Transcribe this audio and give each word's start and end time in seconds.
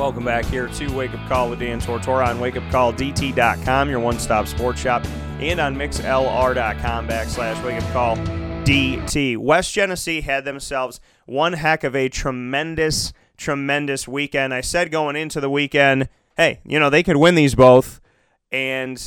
Welcome 0.00 0.24
back 0.24 0.46
here 0.46 0.66
to 0.66 0.88
Wake 0.94 1.12
Up 1.12 1.28
Call 1.28 1.50
with 1.50 1.58
Dan 1.58 1.78
Tortora 1.78 2.28
on 2.28 2.38
wakeupcalldt.com, 2.38 3.90
your 3.90 4.00
one-stop 4.00 4.46
sports 4.46 4.80
shop, 4.80 5.04
and 5.40 5.60
on 5.60 5.76
mixlr.com 5.76 7.06
backslash 7.06 7.62
Wake 7.62 7.82
Up 7.82 7.92
Call 7.92 8.16
DT. 8.64 9.36
West 9.36 9.74
Genesee 9.74 10.22
had 10.22 10.46
themselves 10.46 11.00
one 11.26 11.52
heck 11.52 11.84
of 11.84 11.94
a 11.94 12.08
tremendous, 12.08 13.12
tremendous 13.36 14.08
weekend. 14.08 14.54
I 14.54 14.62
said 14.62 14.90
going 14.90 15.16
into 15.16 15.38
the 15.38 15.50
weekend, 15.50 16.08
hey, 16.34 16.60
you 16.64 16.80
know, 16.80 16.88
they 16.88 17.02
could 17.02 17.18
win 17.18 17.34
these 17.34 17.54
both, 17.54 18.00
and 18.50 19.06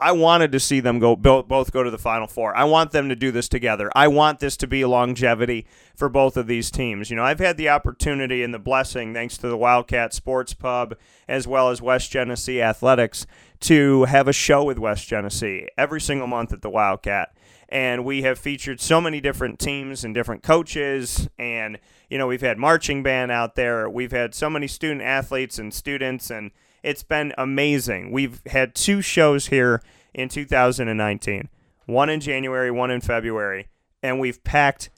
I 0.00 0.12
wanted 0.12 0.52
to 0.52 0.60
see 0.60 0.80
them 0.80 0.98
go 0.98 1.14
both 1.14 1.72
go 1.72 1.82
to 1.82 1.90
the 1.90 1.98
Final 1.98 2.26
Four. 2.26 2.56
I 2.56 2.64
want 2.64 2.92
them 2.92 3.08
to 3.10 3.16
do 3.16 3.30
this 3.30 3.48
together. 3.48 3.90
I 3.94 4.08
want 4.08 4.40
this 4.40 4.56
to 4.58 4.66
be 4.66 4.84
longevity 4.84 5.66
for 5.94 6.08
both 6.08 6.36
of 6.36 6.46
these 6.46 6.70
teams. 6.70 7.10
You 7.10 7.16
know, 7.16 7.24
I've 7.24 7.38
had 7.38 7.56
the 7.56 7.68
opportunity 7.68 8.42
and 8.42 8.54
the 8.54 8.58
blessing, 8.58 9.12
thanks 9.12 9.36
to 9.38 9.48
the 9.48 9.56
Wildcat 9.56 10.14
Sports 10.14 10.54
Pub 10.54 10.96
as 11.28 11.46
well 11.46 11.70
as 11.70 11.82
West 11.82 12.10
Genesee 12.10 12.62
Athletics, 12.62 13.26
to 13.60 14.04
have 14.04 14.26
a 14.26 14.32
show 14.32 14.64
with 14.64 14.78
West 14.78 15.06
Genesee 15.06 15.68
every 15.76 16.00
single 16.00 16.26
month 16.26 16.52
at 16.52 16.62
the 16.62 16.70
Wildcat. 16.70 17.34
And 17.68 18.04
we 18.04 18.22
have 18.22 18.38
featured 18.38 18.80
so 18.80 19.00
many 19.00 19.20
different 19.20 19.60
teams 19.60 20.02
and 20.02 20.12
different 20.12 20.42
coaches. 20.42 21.28
And, 21.38 21.78
you 22.08 22.18
know, 22.18 22.26
we've 22.26 22.40
had 22.40 22.58
marching 22.58 23.02
band 23.02 23.30
out 23.30 23.54
there. 23.54 23.88
We've 23.88 24.10
had 24.10 24.34
so 24.34 24.50
many 24.50 24.66
student 24.66 25.02
athletes 25.02 25.58
and 25.58 25.72
students 25.72 26.30
and 26.30 26.50
it's 26.82 27.02
been 27.02 27.32
amazing. 27.36 28.10
We've 28.10 28.40
had 28.46 28.74
two 28.74 29.02
shows 29.02 29.48
here 29.48 29.82
in 30.14 30.28
2019, 30.28 31.48
one 31.86 32.10
in 32.10 32.20
January, 32.20 32.70
one 32.70 32.90
in 32.90 33.00
February, 33.00 33.68
and 34.02 34.18
we've 34.18 34.42
packed 34.44 34.90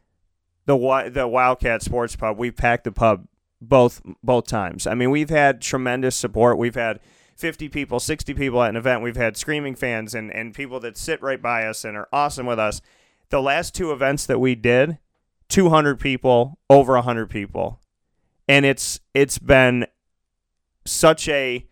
the 0.67 1.11
the 1.13 1.29
Wildcat 1.29 1.83
Sports 1.83 2.17
Pub. 2.17 2.39
We've 2.39 2.57
packed 2.57 2.85
the 2.85 2.93
pub 2.93 3.27
both 3.61 4.03
both 4.23 4.47
times. 4.47 4.87
I 4.87 4.95
mean, 4.95 5.11
we've 5.11 5.31
had 5.31 5.61
tremendous 5.61 6.17
support. 6.17 6.59
We've 6.59 6.75
had 6.75 7.01
50 7.37 7.69
people, 7.69 7.99
60 7.99 8.35
people 8.35 8.63
at 8.63 8.71
an 8.71 8.77
event. 8.77 9.03
We've 9.03 9.17
had 9.17 9.37
screaming 9.37 9.75
fans 9.75 10.15
and, 10.15 10.31
and 10.33 10.55
people 10.55 10.81
that 10.81 10.97
sit 10.97 11.23
right 11.23 11.41
by 11.41 11.65
us 11.65 11.85
and 11.85 11.97
are 11.97 12.09
awesome 12.13 12.47
with 12.47 12.59
us. 12.59 12.81
The 13.31 13.41
last 13.41 13.75
two 13.75 13.93
events 13.93 14.27
that 14.27 14.39
we 14.39 14.55
did, 14.55 14.99
200 15.49 15.99
people, 15.99 16.59
over 16.69 16.95
100 16.95 17.31
people. 17.31 17.81
And 18.49 18.67
it's 18.67 19.01
it's 19.15 19.39
been 19.39 19.87
such 20.85 21.29
a 21.29 21.67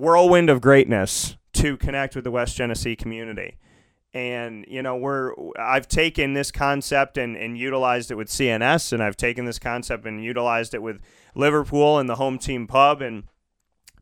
whirlwind 0.00 0.48
of 0.48 0.60
greatness 0.60 1.36
to 1.52 1.76
connect 1.76 2.14
with 2.14 2.24
the 2.24 2.30
West 2.30 2.56
Genesee 2.56 2.96
community. 2.96 3.58
And 4.12 4.64
you 4.66 4.82
know, 4.82 4.96
we're 4.96 5.32
I've 5.56 5.86
taken 5.86 6.32
this 6.32 6.50
concept 6.50 7.16
and, 7.16 7.36
and 7.36 7.56
utilized 7.56 8.10
it 8.10 8.16
with 8.16 8.28
CNS, 8.28 8.92
and 8.92 9.02
I've 9.02 9.16
taken 9.16 9.44
this 9.44 9.58
concept 9.58 10.04
and 10.04 10.24
utilized 10.24 10.74
it 10.74 10.82
with 10.82 11.00
Liverpool 11.34 11.98
and 11.98 12.08
the 12.08 12.16
home 12.16 12.38
team 12.38 12.66
pub, 12.66 13.02
and 13.02 13.24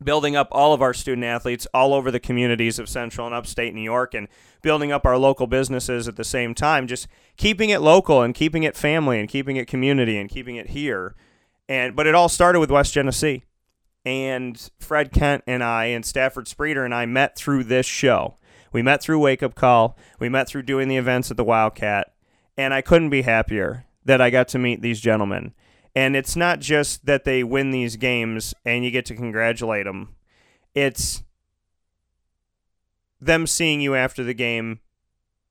building 0.03 0.35
up 0.35 0.47
all 0.51 0.73
of 0.73 0.81
our 0.81 0.95
student 0.95 1.25
athletes 1.25 1.67
all 1.75 1.93
over 1.93 2.09
the 2.09 2.19
communities 2.19 2.79
of 2.79 2.89
Central 2.89 3.27
and 3.27 3.35
Upstate 3.35 3.75
New 3.75 3.81
York, 3.81 4.15
and 4.15 4.27
building 4.63 4.91
up 4.91 5.05
our 5.05 5.17
local 5.17 5.45
businesses 5.45 6.07
at 6.07 6.15
the 6.15 6.23
same 6.23 6.55
time. 6.55 6.87
Just 6.87 7.07
keeping 7.37 7.69
it 7.69 7.81
local 7.81 8.23
and 8.23 8.33
keeping 8.33 8.63
it 8.63 8.75
family 8.75 9.19
and 9.19 9.29
keeping 9.29 9.57
it 9.57 9.67
community 9.67 10.17
and 10.17 10.27
keeping 10.27 10.55
it 10.55 10.69
here. 10.69 11.13
And 11.67 11.95
but 11.95 12.07
it 12.07 12.15
all 12.15 12.29
started 12.29 12.61
with 12.61 12.71
West 12.71 12.95
Genesee 12.95 13.43
and 14.09 14.69
Fred 14.79 15.11
Kent 15.11 15.43
and 15.47 15.63
I 15.63 15.85
and 15.85 16.05
Stafford 16.05 16.45
Spreeder 16.45 16.83
and 16.83 16.93
I 16.93 17.05
met 17.05 17.37
through 17.37 17.63
this 17.65 17.85
show. 17.85 18.37
We 18.71 18.81
met 18.81 19.01
through 19.01 19.19
Wake 19.19 19.43
Up 19.43 19.55
Call. 19.55 19.97
We 20.19 20.29
met 20.29 20.47
through 20.47 20.63
doing 20.63 20.87
the 20.87 20.97
events 20.97 21.31
at 21.31 21.37
the 21.37 21.43
Wildcat. 21.43 22.13
And 22.57 22.73
I 22.73 22.81
couldn't 22.81 23.09
be 23.09 23.21
happier 23.21 23.85
that 24.05 24.21
I 24.21 24.29
got 24.29 24.47
to 24.49 24.59
meet 24.59 24.81
these 24.81 24.99
gentlemen. 24.99 25.53
And 25.95 26.15
it's 26.15 26.35
not 26.35 26.59
just 26.59 27.05
that 27.05 27.23
they 27.23 27.43
win 27.43 27.71
these 27.71 27.95
games 27.95 28.53
and 28.65 28.83
you 28.83 28.91
get 28.91 29.05
to 29.05 29.15
congratulate 29.15 29.85
them, 29.85 30.15
it's 30.75 31.23
them 33.19 33.47
seeing 33.47 33.81
you 33.81 33.95
after 33.95 34.23
the 34.23 34.33
game 34.33 34.79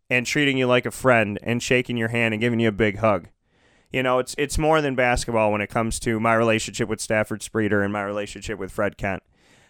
and 0.08 0.24
treating 0.24 0.56
you 0.56 0.66
like 0.66 0.86
a 0.86 0.90
friend 0.90 1.38
and 1.42 1.62
shaking 1.62 1.96
your 1.96 2.08
hand 2.08 2.32
and 2.34 2.40
giving 2.40 2.60
you 2.60 2.68
a 2.68 2.72
big 2.72 2.98
hug 2.98 3.28
you 3.92 4.02
know, 4.02 4.18
it's 4.18 4.34
it's 4.38 4.58
more 4.58 4.80
than 4.80 4.94
basketball 4.94 5.52
when 5.52 5.60
it 5.60 5.70
comes 5.70 5.98
to 6.00 6.20
my 6.20 6.34
relationship 6.34 6.88
with 6.88 7.00
Stafford 7.00 7.40
Spreeder 7.40 7.82
and 7.82 7.92
my 7.92 8.02
relationship 8.02 8.58
with 8.58 8.72
Fred 8.72 8.96
Kent. 8.96 9.22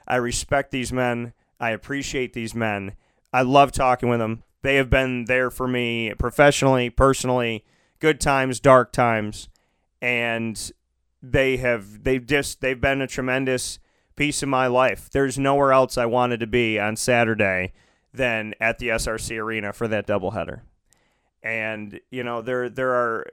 I 0.06 0.16
respect 0.16 0.70
these 0.70 0.92
men. 0.92 1.32
I 1.60 1.70
appreciate 1.70 2.32
these 2.32 2.54
men. 2.54 2.94
I 3.32 3.42
love 3.42 3.72
talking 3.72 4.08
with 4.08 4.18
them. 4.18 4.42
They 4.62 4.76
have 4.76 4.90
been 4.90 5.26
there 5.26 5.50
for 5.50 5.68
me 5.68 6.12
professionally, 6.18 6.90
personally, 6.90 7.64
good 8.00 8.20
times, 8.20 8.58
dark 8.58 8.92
times, 8.92 9.48
and 10.02 10.72
they 11.22 11.58
have 11.58 12.02
they've 12.04 12.26
just 12.26 12.60
they've 12.60 12.80
been 12.80 13.00
a 13.00 13.06
tremendous 13.06 13.78
piece 14.16 14.42
of 14.42 14.48
my 14.48 14.66
life. 14.66 15.08
There's 15.10 15.38
nowhere 15.38 15.72
else 15.72 15.96
I 15.96 16.06
wanted 16.06 16.40
to 16.40 16.46
be 16.46 16.78
on 16.78 16.96
Saturday 16.96 17.72
than 18.12 18.54
at 18.60 18.78
the 18.78 18.88
SRC 18.88 19.38
Arena 19.38 19.72
for 19.72 19.86
that 19.88 20.06
doubleheader. 20.06 20.62
And 21.42 22.00
you 22.10 22.24
know 22.24 22.42
there 22.42 22.68
there 22.68 22.90
are 22.94 23.26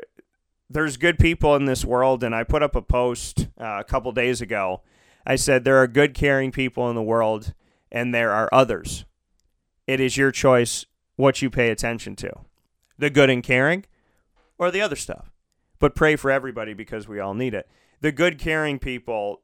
there's 0.76 0.98
good 0.98 1.18
people 1.18 1.56
in 1.56 1.66
this 1.66 1.86
world, 1.86 2.22
and 2.22 2.36
I 2.36 2.44
put 2.44 2.62
up 2.62 2.76
a 2.76 2.82
post 2.82 3.48
uh, 3.58 3.78
a 3.80 3.84
couple 3.86 4.12
days 4.12 4.42
ago. 4.42 4.82
I 5.26 5.38
said 5.38 5.64
there 5.64 5.78
are 5.78 5.88
good, 5.88 6.14
caring 6.14 6.52
people 6.52 6.90
in 6.90 6.96
the 6.96 7.02
world, 7.02 7.54
and 7.90 8.14
there 8.14 8.32
are 8.32 8.50
others. 8.52 9.06
It 9.88 10.02
is 10.02 10.18
your 10.18 10.32
choice 10.32 10.86
what 11.16 11.42
you 11.42 11.50
pay 11.50 11.70
attention 11.70 12.18
to 12.18 12.32
the 12.98 13.10
good 13.10 13.30
and 13.30 13.42
caring 13.42 13.86
or 14.58 14.70
the 14.70 14.82
other 14.82 14.98
stuff. 14.98 15.32
But 15.80 15.96
pray 15.96 16.18
for 16.18 16.30
everybody 16.30 16.74
because 16.74 17.08
we 17.08 17.22
all 17.22 17.34
need 17.34 17.54
it. 17.54 17.70
The 18.02 18.12
good, 18.12 18.38
caring 18.38 18.78
people, 18.78 19.44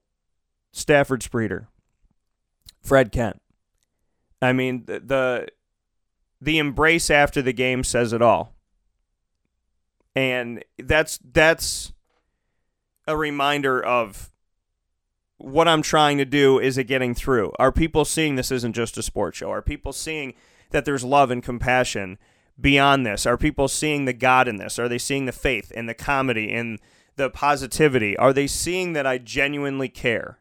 Stafford 0.73 1.21
Spreeder, 1.21 1.67
Fred 2.81 3.11
Kent. 3.13 3.41
I 4.41 4.51
mean, 4.51 4.83
the, 4.85 4.99
the, 4.99 5.47
the 6.41 6.57
embrace 6.57 7.09
after 7.09 7.41
the 7.41 7.53
game 7.53 7.85
says 7.85 8.11
it 8.11 8.21
all 8.21 8.53
and 10.15 10.63
that's 10.77 11.19
that's 11.23 11.93
a 13.07 13.15
reminder 13.17 13.83
of 13.83 14.31
what 15.37 15.67
I'm 15.67 15.81
trying 15.81 16.17
to 16.19 16.25
do 16.25 16.59
is 16.59 16.77
it 16.77 16.85
getting 16.85 17.15
through? 17.15 17.51
Are 17.57 17.71
people 17.71 18.05
seeing 18.05 18.35
this 18.35 18.51
isn't 18.51 18.75
just 18.75 18.97
a 18.97 19.03
sports 19.03 19.37
show? 19.37 19.49
Are 19.49 19.61
people 19.61 19.93
seeing 19.93 20.33
that 20.69 20.85
there's 20.85 21.03
love 21.03 21.31
and 21.31 21.43
compassion 21.43 22.17
beyond 22.59 23.05
this? 23.05 23.25
Are 23.25 23.37
people 23.37 23.67
seeing 23.67 24.05
the 24.05 24.13
God 24.13 24.47
in 24.47 24.57
this? 24.57 24.77
Are 24.77 24.87
they 24.87 24.97
seeing 24.97 25.25
the 25.25 25.31
faith 25.31 25.71
and 25.75 25.89
the 25.89 25.93
comedy 25.93 26.51
and 26.53 26.79
the 27.15 27.29
positivity? 27.29 28.15
Are 28.17 28.33
they 28.33 28.47
seeing 28.47 28.93
that 28.93 29.07
I 29.07 29.17
genuinely 29.17 29.89
care? 29.89 30.39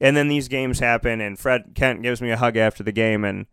And 0.00 0.16
then 0.16 0.28
these 0.28 0.48
games 0.48 0.78
happen, 0.78 1.20
and 1.20 1.38
Fred 1.38 1.72
Kent 1.74 2.02
gives 2.02 2.22
me 2.22 2.30
a 2.30 2.36
hug 2.38 2.56
after 2.56 2.82
the 2.82 2.92
game, 2.92 3.22
and 3.22 3.46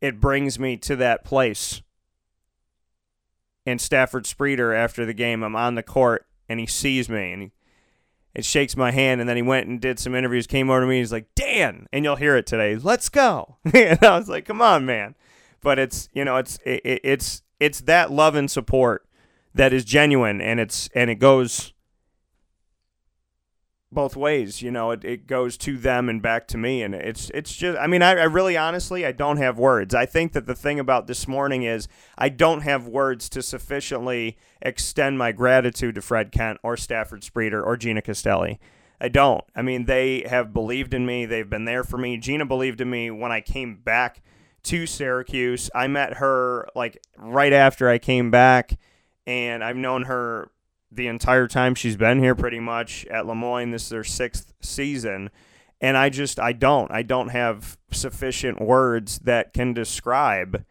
it 0.00 0.20
brings 0.20 0.58
me 0.58 0.76
to 0.78 0.96
that 0.96 1.24
place. 1.24 1.82
And 3.64 3.80
Stafford 3.80 4.24
Spreeder, 4.24 4.76
after 4.76 5.04
the 5.04 5.14
game, 5.14 5.42
I'm 5.42 5.56
on 5.56 5.74
the 5.74 5.82
court 5.82 6.26
and 6.48 6.60
he 6.60 6.66
sees 6.66 7.08
me 7.08 7.32
and 7.32 7.42
he 7.42 7.52
it 8.34 8.44
shakes 8.44 8.76
my 8.76 8.90
hand 8.90 9.20
and 9.20 9.28
then 9.28 9.36
he 9.36 9.42
went 9.42 9.66
and 9.66 9.80
did 9.80 9.98
some 9.98 10.14
interviews 10.14 10.46
came 10.46 10.68
over 10.68 10.82
to 10.82 10.86
me 10.86 10.98
he's 10.98 11.10
like 11.10 11.34
dan! 11.34 11.86
And 11.90 12.04
you'll 12.04 12.16
hear 12.16 12.36
it 12.36 12.46
today 12.46 12.76
let's 12.76 13.08
go. 13.08 13.56
And 13.74 14.02
i 14.04 14.18
was 14.18 14.28
like 14.28 14.44
come 14.44 14.60
on 14.60 14.84
man. 14.86 15.14
But 15.62 15.78
it's 15.78 16.08
you 16.12 16.24
know 16.24 16.36
it's 16.36 16.58
it, 16.64 17.00
it's 17.02 17.42
it's 17.58 17.80
that 17.82 18.12
love 18.12 18.34
and 18.34 18.50
support 18.50 19.06
that 19.54 19.72
is 19.72 19.84
genuine 19.84 20.40
and 20.40 20.60
it's 20.60 20.88
and 20.94 21.10
it 21.10 21.16
goes 21.16 21.72
both 23.96 24.14
ways. 24.14 24.62
You 24.62 24.70
know, 24.70 24.92
it, 24.92 25.04
it 25.04 25.26
goes 25.26 25.56
to 25.56 25.76
them 25.76 26.08
and 26.08 26.22
back 26.22 26.46
to 26.48 26.58
me, 26.58 26.82
and 26.82 26.94
it's 26.94 27.30
it's 27.30 27.52
just. 27.52 27.76
I 27.76 27.88
mean, 27.88 28.02
I, 28.02 28.10
I 28.10 28.24
really 28.24 28.56
honestly 28.56 29.04
I 29.04 29.10
don't 29.10 29.38
have 29.38 29.58
words. 29.58 29.92
I 29.92 30.06
think 30.06 30.34
that 30.34 30.46
the 30.46 30.54
thing 30.54 30.78
about 30.78 31.08
this 31.08 31.26
morning 31.26 31.64
is 31.64 31.88
I 32.16 32.28
don't 32.28 32.60
have 32.60 32.86
words 32.86 33.28
to 33.30 33.42
sufficiently 33.42 34.38
extend 34.62 35.18
my 35.18 35.32
gratitude 35.32 35.96
to 35.96 36.02
Fred 36.02 36.30
Kent 36.30 36.60
or 36.62 36.76
Stafford 36.76 37.22
Spreeder 37.22 37.64
or 37.64 37.76
Gina 37.76 38.02
Castelli. 38.02 38.60
I 39.00 39.08
don't. 39.08 39.44
I 39.56 39.62
mean, 39.62 39.86
they 39.86 40.24
have 40.28 40.52
believed 40.52 40.94
in 40.94 41.04
me. 41.04 41.26
They've 41.26 41.48
been 41.48 41.64
there 41.64 41.82
for 41.82 41.98
me. 41.98 42.18
Gina 42.18 42.46
believed 42.46 42.80
in 42.80 42.88
me 42.88 43.10
when 43.10 43.32
I 43.32 43.40
came 43.40 43.76
back 43.76 44.22
to 44.64 44.86
Syracuse. 44.86 45.70
I 45.74 45.86
met 45.86 46.14
her 46.18 46.68
like 46.76 47.02
right 47.16 47.52
after 47.52 47.88
I 47.88 47.98
came 47.98 48.30
back, 48.30 48.78
and 49.26 49.64
I've 49.64 49.76
known 49.76 50.04
her 50.04 50.50
the 50.90 51.06
entire 51.06 51.48
time 51.48 51.74
she's 51.74 51.96
been 51.96 52.18
here, 52.18 52.34
pretty 52.34 52.60
much 52.60 53.04
at 53.06 53.26
Le 53.26 53.34
Moyne. 53.34 53.70
This 53.70 53.84
is 53.84 53.88
their 53.88 54.04
sixth 54.04 54.52
season, 54.60 55.30
and 55.80 55.96
I 55.96 56.08
just 56.08 56.38
I 56.38 56.52
don't 56.52 56.90
I 56.90 57.02
don't 57.02 57.28
have 57.28 57.76
sufficient 57.90 58.60
words 58.60 59.20
that 59.20 59.52
can 59.52 59.72
describe 59.72 60.64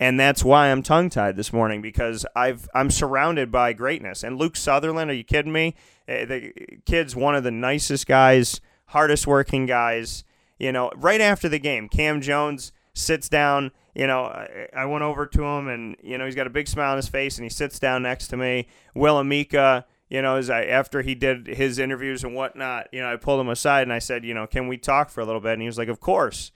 and 0.00 0.18
that's 0.18 0.44
why 0.44 0.68
I'm 0.68 0.82
tongue 0.82 1.10
tied 1.10 1.36
this 1.36 1.52
morning 1.52 1.82
because 1.82 2.24
I've 2.36 2.68
I'm 2.74 2.90
surrounded 2.90 3.50
by 3.50 3.72
greatness. 3.72 4.22
And 4.22 4.38
Luke 4.38 4.56
Sutherland, 4.56 5.10
are 5.10 5.14
you 5.14 5.24
kidding 5.24 5.52
me? 5.52 5.74
Eh, 6.06 6.24
the 6.24 6.52
kid's 6.86 7.16
one 7.16 7.34
of 7.34 7.42
the 7.44 7.50
nicest 7.50 8.06
guys, 8.06 8.60
hardest 8.86 9.26
working 9.26 9.66
guys. 9.66 10.24
You 10.58 10.72
know, 10.72 10.90
right 10.96 11.20
after 11.20 11.48
the 11.48 11.58
game, 11.58 11.88
Cam 11.88 12.20
Jones 12.20 12.72
sits 12.94 13.28
down. 13.28 13.72
You 13.94 14.06
know, 14.06 14.24
I, 14.24 14.68
I 14.74 14.84
went 14.86 15.02
over 15.02 15.26
to 15.26 15.42
him, 15.42 15.68
and 15.68 15.96
you 16.02 16.18
know 16.18 16.24
he's 16.24 16.34
got 16.34 16.46
a 16.46 16.50
big 16.50 16.68
smile 16.68 16.92
on 16.92 16.96
his 16.96 17.08
face, 17.08 17.36
and 17.36 17.44
he 17.44 17.50
sits 17.50 17.78
down 17.78 18.02
next 18.02 18.28
to 18.28 18.36
me. 18.36 18.68
Will 18.94 19.16
Amika, 19.16 19.84
you 20.08 20.22
know, 20.22 20.36
as 20.36 20.50
I 20.50 20.64
after 20.64 21.02
he 21.02 21.14
did 21.14 21.46
his 21.46 21.78
interviews 21.78 22.24
and 22.24 22.34
whatnot, 22.34 22.88
you 22.92 23.00
know, 23.00 23.12
I 23.12 23.16
pulled 23.16 23.40
him 23.40 23.48
aside 23.48 23.82
and 23.82 23.92
I 23.92 23.98
said, 23.98 24.24
you 24.24 24.34
know, 24.34 24.46
can 24.46 24.68
we 24.68 24.76
talk 24.76 25.10
for 25.10 25.20
a 25.20 25.24
little 25.24 25.40
bit? 25.40 25.54
And 25.54 25.62
he 25.62 25.68
was 25.68 25.78
like, 25.78 25.88
of 25.88 26.00
course 26.00 26.52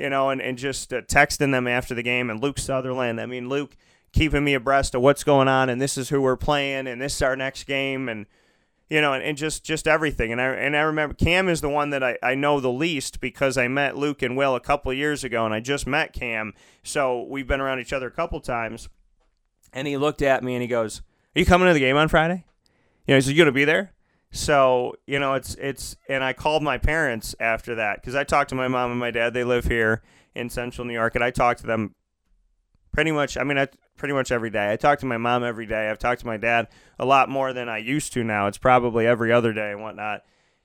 you 0.00 0.08
know, 0.08 0.30
and, 0.30 0.40
and 0.40 0.56
just 0.56 0.92
uh, 0.92 1.02
texting 1.02 1.52
them 1.52 1.68
after 1.68 1.94
the 1.94 2.02
game. 2.02 2.30
And 2.30 2.42
Luke 2.42 2.58
Sutherland, 2.58 3.20
I 3.20 3.26
mean, 3.26 3.48
Luke 3.48 3.76
keeping 4.12 4.42
me 4.42 4.54
abreast 4.54 4.94
of 4.94 5.02
what's 5.02 5.22
going 5.22 5.46
on, 5.46 5.68
and 5.68 5.80
this 5.80 5.96
is 5.96 6.08
who 6.08 6.20
we're 6.20 6.36
playing, 6.36 6.86
and 6.86 7.00
this 7.00 7.16
is 7.16 7.22
our 7.22 7.36
next 7.36 7.64
game, 7.64 8.08
and 8.08 8.26
you 8.90 9.00
know, 9.00 9.12
and, 9.12 9.22
and 9.22 9.38
just 9.38 9.64
just 9.64 9.86
everything. 9.88 10.32
And 10.32 10.40
I 10.40 10.48
and 10.48 10.76
I 10.76 10.80
remember 10.80 11.14
Cam 11.14 11.48
is 11.48 11.60
the 11.60 11.68
one 11.68 11.90
that 11.90 12.02
I, 12.02 12.18
I 12.22 12.34
know 12.34 12.60
the 12.60 12.72
least 12.72 13.20
because 13.20 13.56
I 13.56 13.68
met 13.68 13.96
Luke 13.96 14.20
and 14.20 14.36
Will 14.36 14.56
a 14.56 14.60
couple 14.60 14.92
years 14.92 15.24
ago, 15.24 15.44
and 15.44 15.54
I 15.54 15.60
just 15.60 15.86
met 15.86 16.12
Cam, 16.12 16.52
so 16.82 17.22
we've 17.22 17.46
been 17.46 17.60
around 17.60 17.78
each 17.78 17.92
other 17.92 18.08
a 18.08 18.12
couple 18.12 18.40
times. 18.40 18.88
And 19.72 19.86
he 19.86 19.96
looked 19.96 20.20
at 20.20 20.42
me 20.42 20.54
and 20.54 20.62
he 20.62 20.68
goes, 20.68 21.02
"Are 21.34 21.38
you 21.38 21.46
coming 21.46 21.68
to 21.68 21.72
the 21.72 21.80
game 21.80 21.96
on 21.96 22.08
Friday?" 22.08 22.44
You 23.06 23.12
know, 23.12 23.16
he 23.16 23.20
said, 23.22 23.30
"You 23.30 23.38
gonna 23.38 23.52
be 23.52 23.64
there?" 23.64 23.92
So 24.32 24.96
you 25.06 25.20
know, 25.20 25.34
it's 25.34 25.54
it's, 25.54 25.96
and 26.08 26.24
I 26.24 26.32
called 26.32 26.64
my 26.64 26.76
parents 26.76 27.36
after 27.38 27.76
that 27.76 28.00
because 28.00 28.16
I 28.16 28.24
talked 28.24 28.50
to 28.50 28.56
my 28.56 28.66
mom 28.66 28.90
and 28.90 28.98
my 28.98 29.12
dad. 29.12 29.34
They 29.34 29.44
live 29.44 29.66
here 29.66 30.02
in 30.34 30.50
Central 30.50 30.84
New 30.84 30.94
York, 30.94 31.14
and 31.14 31.22
I 31.22 31.30
talked 31.30 31.60
to 31.60 31.66
them 31.66 31.94
pretty 32.92 33.12
much. 33.12 33.36
I 33.36 33.44
mean, 33.44 33.58
I 33.58 33.68
pretty 33.96 34.14
much 34.14 34.32
every 34.32 34.50
day. 34.50 34.72
I 34.72 34.76
talk 34.76 34.98
to 35.00 35.06
my 35.06 35.16
mom 35.16 35.44
every 35.44 35.66
day. 35.66 35.88
I've 35.90 35.98
talked 35.98 36.20
to 36.22 36.26
my 36.26 36.36
dad 36.36 36.68
a 36.98 37.04
lot 37.04 37.28
more 37.28 37.52
than 37.52 37.68
I 37.68 37.78
used 37.78 38.12
to 38.14 38.24
now. 38.24 38.46
It's 38.46 38.58
probably 38.58 39.06
every 39.06 39.32
other 39.32 39.52
day 39.52 39.72
and 39.72 39.82
whatnot. 39.82 40.22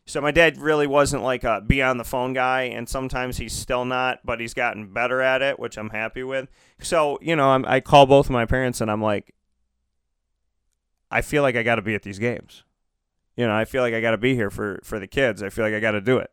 So 0.07 0.22
my 0.22 0.31
dad 0.31 0.57
really 0.57 0.86
wasn't 0.86 1.24
like 1.24 1.44
a 1.44 1.62
be 1.66 1.81
on 1.81 1.98
the 1.98 2.04
phone 2.04 2.33
guy, 2.33 2.63
and 2.63 2.88
sometimes 2.88 3.38
he's 3.38 3.54
still 3.54 3.86
not, 3.86 4.19
but 4.24 4.39
he's 4.39 4.54
gotten 4.54 4.94
better 4.94 5.19
at 5.19 5.42
it, 5.42 5.60
which 5.60 5.77
I'm 5.77 5.89
happy 5.89 6.24
with. 6.24 6.48
So 6.80 7.18
you 7.22 7.36
know, 7.36 7.50
I'm, 7.50 7.66
I 7.66 7.80
call 7.80 8.06
both 8.06 8.27
of 8.27 8.31
my 8.31 8.45
parents, 8.45 8.81
and 8.81 8.92
I'm 8.92 9.01
like, 9.01 9.33
I 11.10 11.22
feel 11.22 11.42
like 11.42 11.56
I 11.56 11.63
got 11.63 11.75
to 11.75 11.81
be 11.81 11.95
at 11.95 12.04
these 12.04 12.19
games. 12.19 12.63
You 13.36 13.48
know, 13.48 13.54
I 13.54 13.66
feel 13.66 13.81
like 13.81 13.94
I 13.94 14.01
got 14.01 14.12
to 14.12 14.18
be 14.18 14.36
here 14.36 14.51
for 14.51 14.80
for 14.83 15.00
the 15.00 15.07
kids. 15.07 15.42
I 15.42 15.50
feel 15.50 15.66
like 15.66 15.74
I 15.74 15.80
got 15.80 15.92
to 15.92 16.01
do 16.01 16.18
it. 16.19 16.31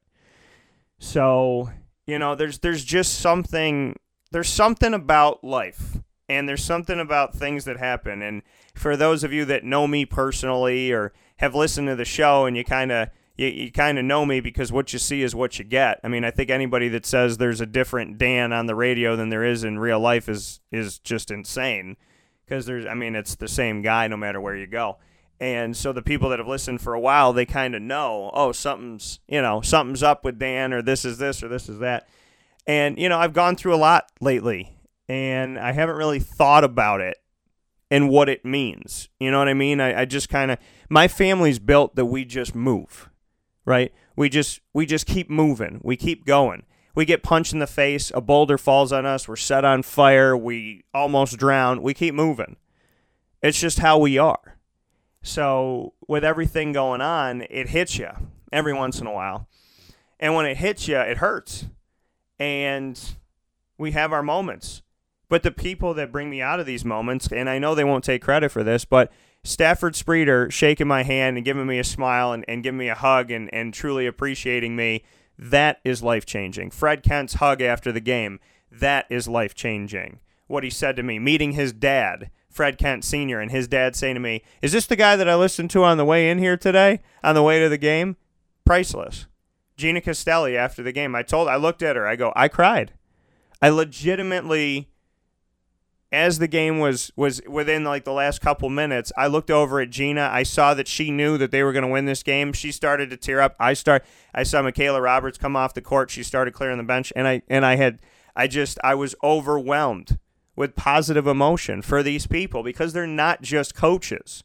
So, 0.99 1.71
you 2.06 2.19
know, 2.19 2.35
there's 2.35 2.59
there's 2.59 2.85
just 2.85 3.21
something 3.21 3.97
there's 4.32 4.49
something 4.49 4.94
about 4.94 5.44
life 5.44 5.99
and 6.29 6.49
there's 6.49 6.64
something 6.64 6.99
about 6.99 7.34
things 7.34 7.64
that 7.64 7.76
happen 7.76 8.23
and 8.23 8.43
for 8.75 8.96
those 8.96 9.23
of 9.23 9.32
you 9.32 9.44
that 9.44 9.64
know 9.64 9.87
me 9.87 10.05
personally 10.05 10.90
or 10.90 11.12
have 11.37 11.55
listened 11.55 11.88
to 11.88 11.96
the 11.96 12.05
show 12.05 12.46
and 12.46 12.56
you 12.56 12.64
kind 12.64 12.90
of 12.90 13.08
you, 13.37 13.46
you 13.46 13.73
kind 13.73 13.99
of 13.99 14.05
know 14.05 14.25
me 14.25 14.40
because 14.40 14.73
what 14.73 14.93
you 14.93 14.99
see 14.99 15.23
is 15.23 15.34
what 15.34 15.58
you 15.58 15.64
get. 15.64 15.99
I 16.05 16.08
mean, 16.08 16.25
I 16.25 16.31
think 16.31 16.50
anybody 16.50 16.88
that 16.88 17.06
says 17.06 17.38
there's 17.38 17.61
a 17.61 17.67
different 17.67 18.19
Dan 18.19 18.52
on 18.52 18.67
the 18.67 18.75
radio 18.75 19.17
than 19.17 19.31
there 19.31 19.44
is 19.44 19.64
in 19.64 19.79
real 19.79 20.00
life 20.00 20.29
is 20.29 20.61
is 20.70 20.99
just 20.99 21.31
insane 21.31 21.96
because 22.44 22.67
there's 22.67 22.87
I 22.87 22.94
mean, 22.94 23.14
it's 23.14 23.34
the 23.34 23.49
same 23.49 23.82
guy 23.82 24.08
no 24.08 24.17
matter 24.17 24.40
where 24.40 24.56
you 24.56 24.67
go. 24.67 24.99
And 25.40 25.76
so 25.76 25.93
the 25.93 26.02
people 26.02 26.29
that 26.29 26.38
have 26.38 26.46
listened 26.46 26.81
for 26.81 26.94
a 26.94 27.00
while, 27.00 27.32
they 27.32 27.46
kind 27.46 27.75
of 27.75 27.82
know, 27.82 28.31
oh, 28.32 28.52
something's, 28.52 29.19
you 29.26 29.43
know, 29.43 29.61
something's 29.61 30.02
up 30.02 30.25
with 30.25 30.38
Dan 30.38 30.73
or 30.73 30.82
this 30.82 31.05
is 31.05 31.19
this 31.19 31.43
or 31.43 31.49
this 31.49 31.69
is 31.69 31.81
that. 31.81 32.06
And, 32.67 32.99
you 32.99 33.09
know, 33.09 33.19
I've 33.19 33.32
gone 33.32 33.56
through 33.56 33.75
a 33.75 33.76
lot 33.76 34.06
lately 34.20 34.79
and 35.09 35.59
I 35.59 35.73
haven't 35.73 35.97
really 35.97 36.20
thought 36.20 36.64
about 36.64 37.00
it 37.00 37.17
and 37.91 38.09
what 38.09 38.29
it 38.29 38.44
means. 38.44 39.09
You 39.19 39.31
know 39.31 39.38
what 39.38 39.49
I 39.49 39.55
mean? 39.55 39.81
I, 39.81 40.03
I 40.03 40.05
just 40.05 40.29
kind 40.29 40.50
of, 40.50 40.59
my 40.88 41.09
family's 41.09 41.59
built 41.59 41.97
that 41.97 42.06
we 42.06 42.25
just 42.25 42.55
move, 42.55 43.11
right? 43.64 43.93
We 44.17 44.29
just, 44.29 44.61
we 44.73 44.87
just 44.87 45.06
keep 45.06 45.29
moving. 45.29 45.81
We 45.82 45.97
keep 45.97 46.25
going. 46.25 46.64
We 46.94 47.05
get 47.05 47.23
punched 47.23 47.53
in 47.53 47.59
the 47.59 47.67
face. 47.67 48.12
A 48.14 48.20
boulder 48.20 48.59
falls 48.59 48.93
on 48.93 49.06
us. 49.06 49.26
We're 49.26 49.37
set 49.37 49.65
on 49.65 49.82
fire. 49.82 50.37
We 50.37 50.85
almost 50.94 51.38
drown. 51.38 51.82
We 51.82 51.94
keep 51.94 52.15
moving. 52.15 52.56
It's 53.43 53.58
just 53.58 53.81
how 53.81 53.99
we 53.99 54.19
are. 54.19 54.58
So 55.23 55.94
with 56.06 56.25
everything 56.25 56.73
going 56.73 57.00
on, 57.00 57.43
it 57.50 57.70
hits 57.70 57.99
you 57.99 58.11
every 58.53 58.73
once 58.75 59.00
in 59.00 59.06
a 59.06 59.12
while. 59.12 59.49
And 60.20 60.35
when 60.35 60.47
it 60.47 60.58
hits 60.58 60.87
you, 60.87 60.99
it 60.99 61.19
hurts. 61.19 61.67
And 62.43 63.00
we 63.79 63.93
have 63.93 64.12
our 64.12 64.23
moments. 64.23 64.83
But 65.29 65.44
the 65.44 65.53
people 65.53 65.94
that 65.94 66.11
bring 66.11 66.29
me 66.29 66.43
out 66.43 66.59
of 66.59 66.67
these 66.67 66.85
moments, 66.85 67.29
and 67.31 67.49
I 67.49 67.61
know 67.61 67.77
they 67.77 67.85
won't 67.85 68.03
take 68.03 68.21
credit 68.21 68.50
for 68.50 68.65
this, 68.65 68.85
but 68.85 69.12
Stafford 69.44 69.94
Streeter 69.94 70.50
shaking 70.50 70.89
my 70.89 71.05
hand 71.05 71.37
and 71.37 71.44
giving 71.44 71.69
me 71.69 71.79
a 71.79 71.85
smile 71.85 72.33
and, 72.33 72.44
and 72.49 72.65
giving 72.65 72.79
me 72.79 72.89
a 72.89 72.97
hug 72.97 73.31
and, 73.31 73.49
and 73.55 73.73
truly 73.73 74.09
appreciating 74.09 74.75
me, 74.75 75.05
that 75.39 75.79
is 75.85 76.03
life 76.03 76.27
changing. 76.27 76.73
Fred 76.73 77.05
Kent's 77.05 77.35
hug 77.35 77.62
after 77.62 77.93
the 77.93 78.00
game, 78.00 78.41
that 78.73 79.06
is 79.09 79.29
life 79.29 79.55
changing. 79.55 80.19
What 80.49 80.65
he 80.65 80.71
said 80.71 80.97
to 80.97 81.05
me, 81.05 81.21
meeting 81.21 81.53
his 81.53 81.73
dad, 81.73 82.29
Fred 82.50 82.77
Kent 82.77 83.05
Sr. 83.05 83.39
and 83.39 83.53
his 83.53 83.69
dad 83.69 83.94
saying 83.94 84.15
to 84.15 84.21
me, 84.21 84.43
Is 84.61 84.73
this 84.73 84.87
the 84.87 84.97
guy 84.97 85.15
that 85.15 85.29
I 85.29 85.37
listened 85.37 85.71
to 85.71 85.85
on 85.85 85.97
the 85.97 86.05
way 86.05 86.29
in 86.29 86.39
here 86.39 86.56
today, 86.56 87.03
on 87.23 87.37
the 87.37 87.43
way 87.44 87.61
to 87.61 87.69
the 87.69 87.79
game? 87.79 88.17
Priceless. 88.65 89.27
Gina 89.82 90.00
Castelli 90.00 90.56
after 90.56 90.81
the 90.81 90.93
game, 90.93 91.17
I 91.17 91.25
told, 91.25 91.49
I 91.49 91.56
looked 91.56 91.82
at 91.82 91.96
her, 91.96 92.06
I 92.06 92.14
go, 92.14 92.32
I 92.37 92.46
cried. 92.46 92.93
I 93.61 93.69
legitimately, 93.69 94.88
as 96.12 96.38
the 96.38 96.46
game 96.46 96.79
was 96.79 97.11
was 97.17 97.43
within 97.49 97.82
like 97.82 98.05
the 98.05 98.12
last 98.12 98.40
couple 98.40 98.70
minutes, 98.70 99.11
I 99.17 99.26
looked 99.26 99.50
over 99.50 99.81
at 99.81 99.90
Gina. 99.90 100.31
I 100.32 100.44
saw 100.44 100.73
that 100.75 100.87
she 100.87 101.11
knew 101.11 101.37
that 101.37 101.50
they 101.50 101.64
were 101.64 101.73
going 101.73 101.82
to 101.84 101.90
win 101.90 102.05
this 102.05 102.23
game. 102.23 102.52
She 102.52 102.70
started 102.70 103.11
to 103.11 103.17
tear 103.17 103.40
up. 103.40 103.56
I 103.58 103.73
start. 103.73 104.05
I 104.32 104.44
saw 104.44 104.62
Michaela 104.62 105.00
Roberts 105.00 105.37
come 105.37 105.56
off 105.56 105.75
the 105.75 105.82
court. 105.82 106.11
She 106.11 106.23
started 106.23 106.55
clearing 106.55 106.79
the 106.79 106.84
bench, 106.84 107.12
and 107.17 107.26
I 107.26 107.43
and 107.49 107.67
I 107.67 107.75
had, 107.75 107.99
I 108.37 108.46
just, 108.46 108.79
I 108.84 108.94
was 108.94 109.17
overwhelmed 109.25 110.17
with 110.55 110.76
positive 110.76 111.26
emotion 111.26 111.82
for 111.82 112.05
these 112.05 112.29
people 112.29 112.62
because 112.62 112.93
they're 112.93 113.06
not 113.08 113.43
just 113.43 113.75
coaches. 113.75 114.44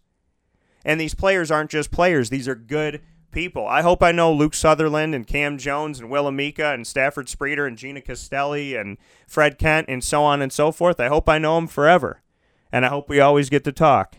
And 0.83 0.99
these 0.99 1.13
players 1.13 1.51
aren't 1.51 1.69
just 1.69 1.91
players, 1.91 2.31
these 2.31 2.47
are 2.47 2.55
good 2.55 3.01
people. 3.37 3.67
I 3.67 3.83
hope 3.83 4.01
I 4.01 4.11
know 4.11 4.33
Luke 4.33 4.55
Sutherland 4.55 5.13
and 5.13 5.27
Cam 5.27 5.59
Jones 5.59 5.99
and 5.99 6.09
Will 6.09 6.23
Amika 6.23 6.73
and 6.73 6.87
Stafford 6.87 7.29
Streeter 7.29 7.67
and 7.67 7.77
Gina 7.77 8.01
Castelli 8.01 8.73
and 8.75 8.97
Fred 9.27 9.59
Kent 9.59 9.85
and 9.87 10.03
so 10.03 10.23
on 10.23 10.41
and 10.41 10.51
so 10.51 10.71
forth. 10.71 10.99
I 10.99 11.07
hope 11.07 11.29
I 11.29 11.37
know 11.37 11.53
them 11.53 11.67
forever. 11.67 12.23
And 12.71 12.83
I 12.83 12.89
hope 12.89 13.07
we 13.07 13.19
always 13.19 13.51
get 13.51 13.63
to 13.65 13.71
talk. 13.71 14.15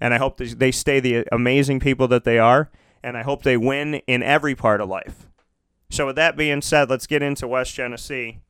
And 0.00 0.14
I 0.14 0.16
hope 0.16 0.38
they 0.38 0.72
stay 0.72 1.00
the 1.00 1.26
amazing 1.30 1.80
people 1.80 2.08
that 2.08 2.24
they 2.24 2.38
are. 2.38 2.70
And 3.02 3.18
I 3.18 3.22
hope 3.24 3.42
they 3.42 3.58
win 3.58 3.96
in 4.06 4.22
every 4.22 4.54
part 4.54 4.80
of 4.80 4.88
life. 4.88 5.28
So, 5.90 6.06
with 6.06 6.16
that 6.16 6.38
being 6.38 6.62
said, 6.62 6.88
let's 6.88 7.06
get 7.06 7.22
into 7.22 7.46
West 7.46 7.74
Genesee 7.74 8.40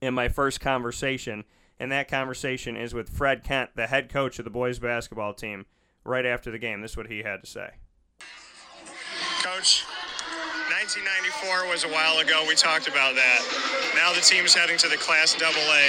in 0.00 0.14
my 0.14 0.28
first 0.30 0.60
conversation 0.60 1.44
and 1.78 1.92
that 1.92 2.08
conversation 2.08 2.74
is 2.74 2.94
with 2.94 3.10
Fred 3.10 3.44
Kent, 3.44 3.72
the 3.74 3.88
head 3.88 4.08
coach 4.08 4.38
of 4.38 4.46
the 4.46 4.50
boys 4.50 4.78
basketball 4.78 5.34
team, 5.34 5.66
right 6.04 6.24
after 6.24 6.50
the 6.50 6.58
game. 6.58 6.80
This 6.80 6.92
is 6.92 6.96
what 6.96 7.08
he 7.08 7.18
had 7.18 7.42
to 7.42 7.46
say. 7.46 7.72
Coach, 9.46 9.86
1994 10.74 11.70
was 11.70 11.86
a 11.86 11.92
while 11.94 12.18
ago. 12.18 12.42
We 12.50 12.58
talked 12.58 12.90
about 12.90 13.14
that. 13.14 13.38
Now 13.94 14.10
the 14.10 14.18
team's 14.18 14.50
heading 14.50 14.74
to 14.82 14.90
the 14.90 14.98
Class 14.98 15.38
Double 15.38 15.62
A. 15.62 15.86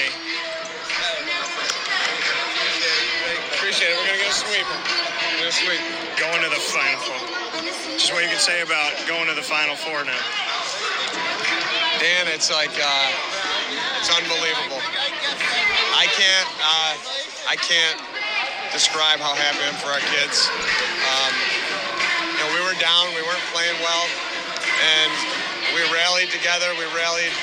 Appreciate 3.58 3.90
it. 3.90 3.98
We're 3.98 4.14
gonna 4.14 4.22
get 4.22 4.30
a 4.30 4.38
sweep. 4.46 4.62
We're 4.62 5.50
gonna 5.50 5.58
sweep. 5.58 5.82
Going 6.22 6.38
to 6.46 6.54
the 6.54 6.62
final 6.70 7.02
four. 7.02 7.18
Just 7.98 8.14
what 8.14 8.22
you 8.22 8.30
can 8.30 8.38
say 8.38 8.62
about 8.62 8.94
going 9.10 9.26
to 9.26 9.34
the 9.34 9.42
final 9.42 9.74
four 9.74 10.06
now. 10.06 10.22
Dan, 11.98 12.30
it's 12.30 12.54
like 12.54 12.78
uh, 12.78 13.10
it's 13.98 14.14
unbelievable. 14.14 14.86
I 15.98 16.06
can't 16.14 16.50
uh, 16.62 16.94
I 17.50 17.58
can't 17.58 17.98
describe 18.70 19.18
how 19.18 19.34
happy 19.34 19.66
I'm 19.66 19.74
for 19.82 19.90
our 19.90 20.06
kids. 20.14 20.46
Um, 21.10 21.34
you 21.34 21.50
know, 21.50 21.66
we 21.66 21.67
were 22.78 22.84
down, 22.86 23.10
we 23.18 23.22
weren't 23.26 23.42
playing 23.54 23.74
well, 23.82 24.06
and 25.02 25.12
we 25.74 25.82
rallied 25.90 26.30
together. 26.30 26.70
We 26.78 26.86
rallied, 26.94 27.34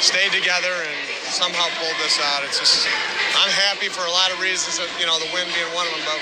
stayed 0.00 0.32
together, 0.32 0.72
and 0.72 0.96
somehow 1.28 1.68
pulled 1.76 1.96
this 2.00 2.16
out. 2.32 2.42
It's 2.44 2.58
just 2.58 2.88
I'm 3.36 3.52
happy 3.68 3.88
for 3.88 4.04
a 4.04 4.10
lot 4.10 4.32
of 4.32 4.40
reasons. 4.40 4.80
You 4.96 5.04
know, 5.04 5.18
the 5.20 5.28
win 5.36 5.44
being 5.52 5.68
one 5.76 5.86
of 5.86 5.92
them, 5.92 6.04
but 6.08 6.20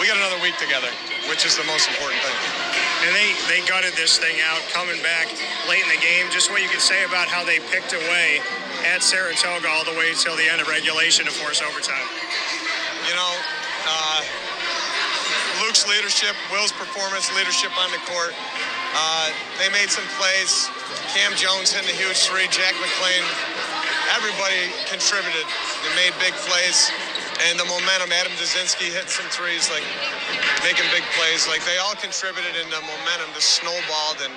we 0.00 0.08
got 0.08 0.16
another 0.16 0.40
week 0.40 0.56
together, 0.56 0.88
which 1.28 1.44
is 1.44 1.56
the 1.56 1.64
most 1.68 1.88
important 1.92 2.20
thing. 2.24 2.38
And 3.06 3.14
they, 3.14 3.36
they 3.46 3.60
gutted 3.68 3.94
this 3.94 4.18
thing 4.18 4.40
out, 4.42 4.58
coming 4.74 4.98
back 5.04 5.30
late 5.68 5.84
in 5.84 5.90
the 5.92 6.02
game. 6.02 6.26
Just 6.32 6.50
what 6.50 6.64
you 6.64 6.68
could 6.68 6.82
say 6.82 7.04
about 7.04 7.28
how 7.28 7.44
they 7.44 7.60
picked 7.70 7.92
away 7.92 8.40
at 8.88 9.04
Saratoga 9.04 9.68
all 9.68 9.84
the 9.84 9.94
way 9.94 10.16
till 10.16 10.34
the 10.34 10.48
end 10.48 10.60
of 10.60 10.66
regulation 10.66 11.26
to 11.26 11.32
force 11.32 11.62
overtime? 11.62 12.02
You 13.06 13.14
know, 13.14 13.32
leadership, 15.86 16.34
Will's 16.50 16.72
performance, 16.72 17.30
leadership 17.36 17.70
on 17.78 17.90
the 17.92 18.00
court, 18.10 18.34
Uh, 18.94 19.30
they 19.60 19.68
made 19.68 19.90
some 19.90 20.06
plays. 20.16 20.70
Cam 21.12 21.34
Jones 21.36 21.70
hit 21.72 21.84
a 21.84 21.94
huge 21.94 22.24
three. 22.24 22.48
Jack 22.48 22.72
McLean. 22.80 23.22
Everybody 24.16 24.72
contributed. 24.88 25.44
They 25.84 25.92
made 25.94 26.16
big 26.18 26.32
plays. 26.48 26.90
And 27.46 27.60
the 27.60 27.68
momentum, 27.68 28.10
Adam 28.10 28.32
Dazinski 28.40 28.88
hit 28.90 29.06
some 29.12 29.28
threes, 29.30 29.68
like 29.70 29.84
making 30.64 30.88
big 30.90 31.04
plays. 31.20 31.46
Like 31.46 31.62
they 31.68 31.76
all 31.78 31.94
contributed 32.00 32.56
in 32.56 32.66
the 32.72 32.80
momentum 32.82 33.28
just 33.36 33.60
snowballed 33.60 34.24
and 34.24 34.32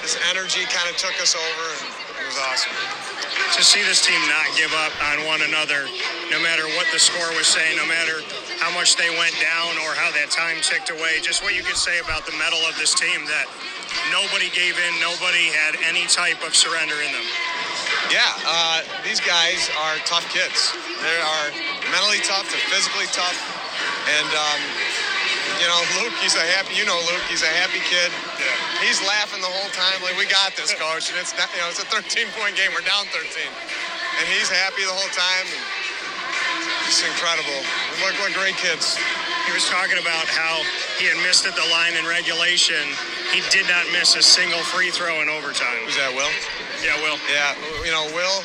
this 0.00 0.16
energy 0.30 0.64
kind 0.70 0.88
of 0.88 0.96
took 0.96 1.18
us 1.20 1.34
over 1.34 1.64
and 1.82 1.90
it 2.22 2.26
was 2.30 2.38
awesome. 2.48 2.72
To 3.58 3.62
see 3.66 3.82
this 3.84 4.00
team 4.06 4.20
not 4.30 4.46
give 4.56 4.72
up 4.86 4.94
on 5.12 5.26
one 5.26 5.42
another, 5.42 5.84
no 6.30 6.38
matter 6.40 6.64
what 6.78 6.86
the 6.94 6.98
score 7.02 7.28
was 7.36 7.50
saying, 7.50 7.76
no 7.76 7.84
matter 7.86 8.22
how 8.60 8.68
much 8.76 9.00
they 9.00 9.08
went 9.16 9.32
down 9.40 9.72
or 9.88 9.96
how 9.96 10.12
that 10.12 10.28
time 10.28 10.60
ticked 10.60 10.92
away, 10.92 11.18
just 11.24 11.42
what 11.42 11.56
you 11.56 11.64
could 11.64 11.80
say 11.80 11.98
about 12.04 12.28
the 12.28 12.36
mettle 12.36 12.60
of 12.68 12.76
this 12.76 12.92
team 12.92 13.24
that 13.24 13.48
nobody 14.12 14.52
gave 14.52 14.76
in, 14.76 14.92
nobody 15.00 15.48
had 15.50 15.80
any 15.82 16.04
type 16.06 16.38
of 16.44 16.52
surrender 16.52 17.00
in 17.00 17.10
them. 17.10 17.24
Yeah, 18.12 18.28
uh, 18.44 18.84
these 19.00 19.18
guys 19.18 19.72
are 19.80 19.96
tough 20.04 20.28
kids. 20.28 20.76
They 21.00 21.18
are 21.18 21.46
mentally 21.88 22.20
tough, 22.20 22.44
they're 22.52 22.68
physically 22.68 23.08
tough, 23.16 23.34
and 24.12 24.28
um, 24.36 24.60
you 25.60 25.68
know, 25.68 25.80
Luke, 26.00 26.16
he's 26.24 26.36
a 26.36 26.46
happy. 26.56 26.72
You 26.76 26.88
know, 26.88 26.96
Luke, 27.04 27.20
he's 27.28 27.44
a 27.44 27.52
happy 27.60 27.84
kid. 27.84 28.08
Yeah. 28.40 28.48
He's 28.80 28.96
laughing 29.04 29.44
the 29.44 29.52
whole 29.52 29.68
time, 29.76 30.00
like 30.00 30.16
we 30.16 30.24
got 30.24 30.56
this, 30.56 30.72
coach. 30.72 31.12
And 31.12 31.20
it's 31.20 31.36
not, 31.36 31.52
you 31.52 31.60
know, 31.60 31.68
it's 31.68 31.84
a 31.84 31.88
13-point 31.92 32.56
game. 32.56 32.72
We're 32.72 32.86
down 32.88 33.04
13, 33.12 33.20
and 33.20 34.24
he's 34.32 34.48
happy 34.48 34.88
the 34.88 34.96
whole 34.96 35.12
time. 35.12 35.46
And 35.52 35.64
it's 36.88 37.04
incredible. 37.04 37.60
What, 38.00 38.16
what 38.16 38.32
great 38.32 38.56
kids. 38.56 38.96
He 39.44 39.52
was 39.52 39.68
talking 39.68 39.98
about 40.00 40.24
how 40.24 40.62
he 40.96 41.04
had 41.04 41.20
missed 41.20 41.44
at 41.44 41.52
the 41.52 41.66
line 41.68 41.92
in 41.94 42.06
regulation. 42.08 42.80
He 43.32 43.44
did 43.52 43.68
not 43.68 43.84
miss 43.92 44.16
a 44.16 44.22
single 44.22 44.60
free 44.72 44.90
throw 44.90 45.20
in 45.20 45.28
overtime. 45.28 45.84
Who's 45.84 45.96
that, 46.00 46.12
Will? 46.16 46.32
Yeah, 46.80 46.96
Will. 47.04 47.20
Yeah, 47.28 47.52
you 47.84 47.92
know, 47.92 48.08
Will. 48.16 48.40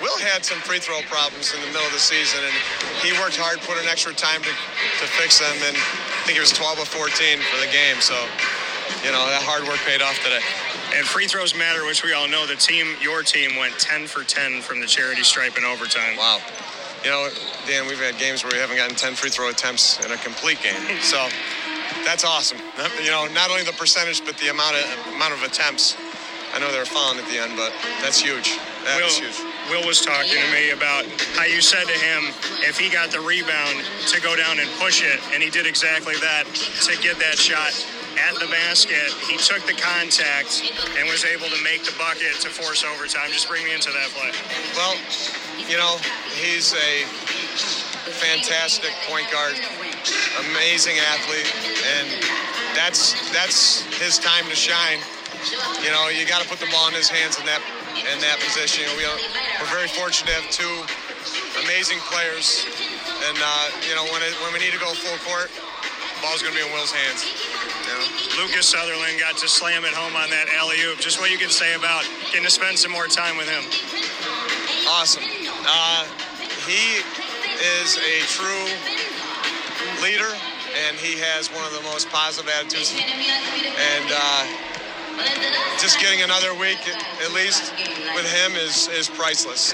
Will 0.00 0.16
had 0.20 0.44
some 0.44 0.60
free 0.60 0.78
throw 0.78 1.00
problems 1.08 1.52
in 1.52 1.60
the 1.60 1.68
middle 1.68 1.84
of 1.84 1.92
the 1.92 2.00
season, 2.00 2.40
and 2.44 2.56
he 3.00 3.12
worked 3.20 3.36
hard, 3.36 3.60
put 3.64 3.80
in 3.80 3.88
extra 3.88 4.12
time 4.12 4.40
to, 4.44 4.52
to 4.52 5.06
fix 5.16 5.40
them, 5.40 5.56
and 5.64 5.76
I 5.76 6.20
think 6.24 6.36
it 6.36 6.44
was 6.44 6.52
12 6.52 6.80
of 6.80 6.88
14 6.88 7.40
for 7.40 7.58
the 7.60 7.68
game. 7.72 8.00
So, 8.00 8.16
you 9.04 9.12
know, 9.12 9.24
that 9.28 9.40
hard 9.44 9.64
work 9.64 9.80
paid 9.88 10.00
off 10.04 10.16
today. 10.20 10.44
And 10.96 11.04
free 11.04 11.26
throws 11.26 11.56
matter, 11.56 11.84
which 11.84 12.04
we 12.04 12.12
all 12.12 12.28
know. 12.28 12.46
The 12.46 12.56
team, 12.56 12.96
your 13.00 13.22
team, 13.22 13.56
went 13.56 13.76
10 13.78 14.06
for 14.06 14.22
10 14.22 14.60
from 14.60 14.80
the 14.80 14.86
charity 14.86 15.24
stripe 15.24 15.56
in 15.56 15.64
overtime. 15.64 16.16
Wow. 16.16 16.40
You 17.06 17.12
know, 17.12 17.30
Dan, 17.68 17.86
we've 17.86 18.02
had 18.02 18.18
games 18.18 18.42
where 18.42 18.50
we 18.50 18.58
haven't 18.58 18.74
gotten 18.74 18.96
10 18.96 19.14
free 19.14 19.30
throw 19.30 19.48
attempts 19.48 20.04
in 20.04 20.10
a 20.10 20.16
complete 20.16 20.58
game. 20.58 20.74
So 21.06 21.22
that's 22.02 22.24
awesome. 22.24 22.58
You 22.98 23.14
know, 23.14 23.30
not 23.30 23.48
only 23.48 23.62
the 23.62 23.78
percentage, 23.78 24.26
but 24.26 24.36
the 24.38 24.50
amount 24.50 24.74
of 24.74 25.14
amount 25.14 25.32
of 25.32 25.44
attempts. 25.44 25.94
I 26.50 26.58
know 26.58 26.66
they 26.72 26.82
were 26.82 26.84
fouling 26.84 27.22
at 27.22 27.28
the 27.30 27.38
end, 27.38 27.54
but 27.54 27.70
that's 28.02 28.18
huge. 28.18 28.58
That 28.82 28.98
Will, 28.98 29.06
huge. 29.22 29.38
Will 29.70 29.86
was 29.86 30.02
talking 30.02 30.34
to 30.34 30.50
me 30.50 30.74
about 30.74 31.06
how 31.38 31.46
you 31.46 31.62
said 31.62 31.86
to 31.86 31.94
him 31.94 32.34
if 32.66 32.74
he 32.74 32.90
got 32.90 33.14
the 33.14 33.22
rebound 33.22 33.86
to 34.10 34.18
go 34.18 34.34
down 34.34 34.58
and 34.58 34.66
push 34.82 35.06
it, 35.06 35.22
and 35.30 35.38
he 35.38 35.50
did 35.50 35.62
exactly 35.62 36.18
that 36.18 36.42
to 36.90 36.98
get 36.98 37.22
that 37.22 37.38
shot 37.38 37.70
at 38.18 38.34
the 38.40 38.50
basket. 38.50 39.14
He 39.30 39.36
took 39.38 39.62
the 39.66 39.78
contact 39.78 40.74
and 40.98 41.06
was 41.06 41.24
able 41.24 41.46
to 41.54 41.60
make 41.62 41.84
the 41.84 41.94
bucket 41.98 42.34
to 42.42 42.50
force 42.50 42.82
overtime. 42.82 43.30
Just 43.30 43.46
bring 43.46 43.62
me 43.62 43.74
into 43.74 43.94
that 43.94 44.10
play. 44.10 44.34
Well, 44.74 44.98
you 45.68 45.76
know, 45.76 45.98
he's 46.38 46.72
a 46.74 47.04
fantastic 48.22 48.94
point 49.10 49.26
guard, 49.30 49.54
amazing 50.50 50.96
athlete, 50.98 51.50
and 51.98 52.06
that's 52.74 53.18
that's 53.32 53.82
his 53.98 54.18
time 54.18 54.46
to 54.46 54.54
shine. 54.54 54.98
You 55.82 55.90
know, 55.90 56.08
you 56.08 56.26
got 56.26 56.42
to 56.42 56.48
put 56.48 56.58
the 56.58 56.70
ball 56.70 56.88
in 56.88 56.94
his 56.94 57.08
hands 57.08 57.38
in 57.38 57.46
that 57.46 57.60
in 57.98 58.18
that 58.22 58.38
position. 58.38 58.86
You 58.86 58.90
know, 58.90 58.96
we 58.96 59.04
are, 59.04 59.18
we're 59.60 59.72
very 59.74 59.90
fortunate 59.90 60.30
to 60.30 60.36
have 60.38 60.48
two 60.54 60.74
amazing 61.66 61.98
players, 62.06 62.66
and 63.26 63.38
uh, 63.40 63.66
you 63.88 63.94
know, 63.98 64.06
when 64.14 64.22
it, 64.22 64.38
when 64.46 64.54
we 64.54 64.60
need 64.62 64.72
to 64.72 64.80
go 64.80 64.94
full 64.94 65.18
court, 65.26 65.50
the 65.50 66.20
ball's 66.22 66.42
going 66.42 66.54
to 66.54 66.58
be 66.58 66.64
in 66.64 66.72
Will's 66.72 66.94
hands. 66.94 67.26
You 67.84 67.92
know? 67.92 68.46
Lucas 68.46 68.70
Sutherland 68.70 69.18
got 69.18 69.36
to 69.38 69.48
slam 69.48 69.84
it 69.84 69.94
home 69.94 70.14
on 70.14 70.30
that 70.30 70.46
alley 70.54 70.78
oop. 70.86 70.98
Just 71.02 71.18
what 71.18 71.30
you 71.30 71.38
can 71.38 71.50
say 71.50 71.74
about 71.74 72.06
getting 72.30 72.44
to 72.44 72.50
spend 72.50 72.78
some 72.78 72.92
more 72.92 73.06
time 73.06 73.36
with 73.36 73.48
him. 73.48 73.64
Awesome. 74.88 75.24
Uh, 75.66 76.06
he 76.66 77.02
is 77.58 77.98
a 77.98 78.22
true 78.30 78.66
leader, 80.02 80.30
and 80.86 80.96
he 80.96 81.18
has 81.18 81.50
one 81.50 81.64
of 81.64 81.72
the 81.72 81.82
most 81.82 82.08
positive 82.10 82.50
attitudes. 82.50 82.94
And 82.94 84.06
uh, 84.10 84.46
just 85.78 85.98
getting 85.98 86.22
another 86.22 86.54
week 86.54 86.78
at 86.86 87.32
least 87.32 87.72
with 88.14 88.30
him 88.30 88.54
is 88.54 88.88
is 88.88 89.08
priceless. 89.08 89.72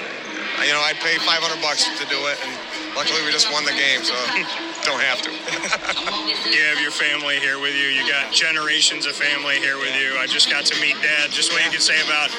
You 0.64 0.72
know, 0.72 0.80
I'd 0.80 0.96
pay 1.02 1.18
500 1.18 1.60
bucks 1.60 1.84
to 1.98 2.06
do 2.06 2.18
it, 2.30 2.38
and 2.44 2.52
luckily 2.94 3.20
we 3.24 3.32
just 3.32 3.50
won 3.50 3.64
the 3.64 3.74
game, 3.74 4.04
so 4.04 4.14
don't 4.86 5.02
have 5.02 5.20
to. 5.22 5.30
you 6.50 6.62
have 6.70 6.80
your 6.80 6.92
family 6.92 7.38
here 7.40 7.58
with 7.58 7.74
you. 7.74 7.88
You 7.88 8.06
got 8.08 8.32
generations 8.32 9.06
of 9.06 9.16
family 9.16 9.56
here 9.58 9.76
with 9.76 9.94
you. 9.98 10.16
I 10.18 10.26
just 10.26 10.48
got 10.50 10.64
to 10.66 10.80
meet 10.80 10.94
Dad. 11.02 11.30
Just 11.30 11.52
what 11.52 11.64
you 11.64 11.70
could 11.70 11.82
say 11.82 12.00
about 12.04 12.30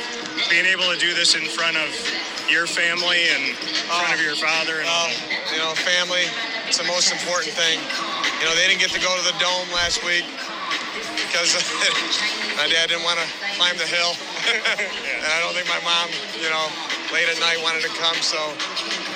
being 0.49 0.65
able 0.65 0.89
to 0.91 0.97
do 0.97 1.13
this 1.13 1.35
in 1.35 1.45
front 1.45 1.77
of 1.77 1.89
your 2.49 2.67
family 2.67 3.29
and 3.33 3.49
in 3.49 3.55
front 3.89 4.13
of 4.13 4.21
your 4.21 4.35
father. 4.35 4.81
And 4.81 4.89
uh, 4.89 5.09
you 5.53 5.59
know, 5.59 5.73
family. 5.85 6.25
It's 6.67 6.81
the 6.81 6.89
most 6.89 7.13
important 7.13 7.53
thing. 7.53 7.77
You 8.41 8.45
know, 8.49 8.55
they 8.57 8.65
didn't 8.65 8.81
get 8.81 8.89
to 8.97 9.01
go 9.01 9.13
to 9.13 9.23
the 9.23 9.37
dome 9.37 9.69
last 9.77 10.01
week 10.01 10.25
because 11.29 11.53
my 12.57 12.65
dad 12.65 12.89
didn't 12.89 13.05
want 13.05 13.19
to 13.21 13.27
climb 13.57 13.77
the 13.77 13.85
hill, 13.85 14.17
and 14.73 15.29
I 15.29 15.37
don't 15.41 15.53
think 15.53 15.69
my 15.69 15.81
mom, 15.85 16.09
you 16.41 16.49
know, 16.49 16.65
late 17.13 17.29
at 17.29 17.37
night 17.37 17.61
wanted 17.61 17.85
to 17.85 17.93
come. 18.01 18.17
So 18.25 18.37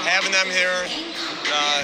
having 0.05 0.31
them 0.31 0.47
here, 0.53 0.85
uh, 1.49 1.81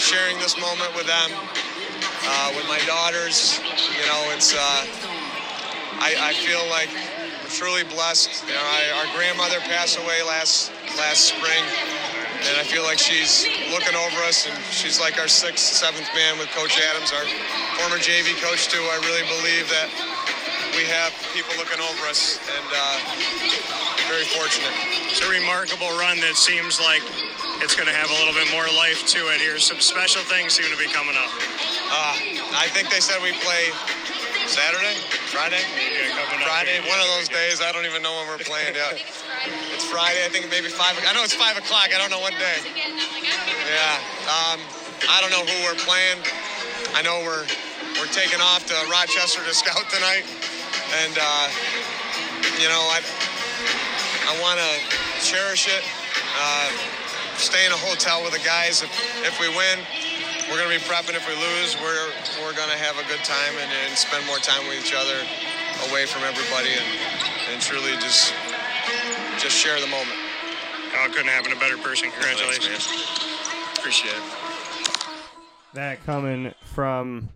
sharing 0.00 0.38
this 0.38 0.56
moment 0.60 0.94
with 0.96 1.06
them, 1.06 1.28
uh, 1.32 2.52
with 2.56 2.66
my 2.68 2.80
daughters, 2.86 3.60
you 3.92 4.06
know, 4.08 4.32
it's. 4.32 4.54
Uh, 4.56 4.86
I, 6.00 6.32
I, 6.32 6.32
feel 6.32 6.64
like 6.72 6.88
truly 7.50 7.82
blessed. 7.84 8.30
You 8.46 8.54
know, 8.54 8.62
I, 8.62 9.02
our 9.02 9.08
grandmother 9.18 9.58
passed 9.66 9.98
away 9.98 10.22
last 10.22 10.70
last 10.96 11.34
spring, 11.34 11.64
and 12.46 12.54
I 12.56 12.64
feel 12.64 12.82
like 12.86 12.98
she's 12.98 13.46
looking 13.74 13.94
over 13.98 14.18
us, 14.22 14.46
and 14.46 14.54
she's 14.70 15.00
like 15.00 15.18
our 15.18 15.28
sixth, 15.28 15.74
seventh 15.74 16.06
man 16.14 16.38
with 16.38 16.48
Coach 16.54 16.78
Adams, 16.78 17.10
our 17.12 17.26
former 17.82 17.98
JV 17.98 18.38
coach 18.38 18.70
too. 18.70 18.80
I 18.80 18.98
really 19.02 19.26
believe 19.26 19.66
that 19.68 19.90
we 20.78 20.86
have 20.86 21.10
people 21.34 21.50
looking 21.58 21.82
over 21.82 22.02
us, 22.06 22.38
and 22.46 22.68
uh, 22.70 22.96
very 24.06 24.26
fortunate. 24.30 24.74
It's 25.10 25.22
a 25.22 25.30
remarkable 25.30 25.90
run 25.98 26.22
that 26.22 26.38
seems 26.38 26.78
like 26.78 27.02
it's 27.62 27.74
going 27.74 27.90
to 27.90 27.94
have 27.94 28.08
a 28.08 28.16
little 28.22 28.34
bit 28.34 28.48
more 28.54 28.66
life 28.78 29.06
to 29.18 29.20
it 29.34 29.42
here. 29.42 29.58
Some 29.58 29.82
special 29.82 30.22
things 30.22 30.54
seem 30.54 30.70
to 30.70 30.78
be 30.78 30.88
coming 30.88 31.18
up. 31.18 31.30
Uh, 31.90 32.14
I 32.54 32.70
think 32.70 32.88
they 32.90 33.02
said 33.02 33.18
we 33.22 33.34
play 33.42 33.74
Saturday, 34.50 34.98
Friday, 35.30 35.62
Friday, 36.42 36.82
one 36.90 36.98
of 36.98 37.06
those 37.14 37.30
days. 37.30 37.62
I 37.62 37.70
don't 37.70 37.86
even 37.86 38.02
know 38.02 38.10
when 38.18 38.26
we're 38.26 38.42
playing 38.42 38.74
yet. 38.74 38.98
It's 39.70 39.86
Friday. 39.86 40.26
I 40.26 40.28
think 40.28 40.50
maybe 40.50 40.66
five. 40.66 40.98
I 41.06 41.14
know 41.14 41.22
it's 41.22 41.38
five 41.38 41.54
o'clock. 41.54 41.94
I 41.94 41.98
don't 42.02 42.10
know 42.10 42.18
what 42.18 42.34
day. 42.34 42.58
Yeah. 42.66 43.94
Um, 44.26 44.58
I 45.06 45.22
don't 45.22 45.30
know 45.30 45.46
who 45.46 45.54
we're 45.62 45.78
playing. 45.86 46.18
I 46.98 47.02
know 47.06 47.22
we're 47.22 47.46
we're 48.02 48.10
taking 48.10 48.42
off 48.42 48.66
to 48.66 48.74
Rochester 48.90 49.38
to 49.46 49.54
scout 49.54 49.86
tonight, 49.86 50.26
and 50.98 51.14
uh, 51.14 51.46
you 52.58 52.66
know 52.66 52.82
I 52.90 52.98
I 54.26 54.34
want 54.42 54.58
to 54.58 54.70
cherish 55.22 55.70
it. 55.70 55.86
Uh, 56.34 56.74
stay 57.38 57.66
in 57.66 57.70
a 57.70 57.78
hotel 57.86 58.18
with 58.26 58.34
the 58.34 58.42
guys. 58.42 58.82
If 58.82 58.90
if 59.22 59.38
we 59.38 59.46
win, 59.54 59.78
we're 60.50 60.58
going 60.58 60.68
to 60.68 60.76
be 60.76 60.82
prepping. 60.82 61.14
If 61.14 61.24
we 61.30 61.34
lose, 61.38 61.78
we're 61.78 62.10
we're 62.42 62.56
going 62.58 62.70
to 62.70 62.76
have 62.76 62.98
a 62.98 63.06
good 63.06 63.22
time 63.22 63.54
and, 63.62 63.70
and 63.86 63.96
spend 63.96 64.26
more 64.26 64.42
time 64.42 64.66
with 64.66 64.82
each 64.82 64.92
other, 64.92 65.14
away 65.88 66.06
from 66.06 66.26
everybody, 66.26 66.74
and 66.74 66.90
and 67.54 67.62
truly 67.62 67.94
just 68.02 68.34
just 69.38 69.56
share 69.56 69.80
the 69.80 69.86
moment. 69.86 70.18
Oh, 70.98 71.06
couldn't 71.08 71.30
happen 71.30 71.52
to 71.52 71.56
a 71.56 71.60
better 71.60 71.78
person. 71.78 72.10
Congratulations. 72.10 72.84
Thanks, 72.84 73.78
Appreciate 73.78 74.14
it. 74.14 74.22
That 75.74 76.04
coming 76.04 76.52
from 76.64 77.30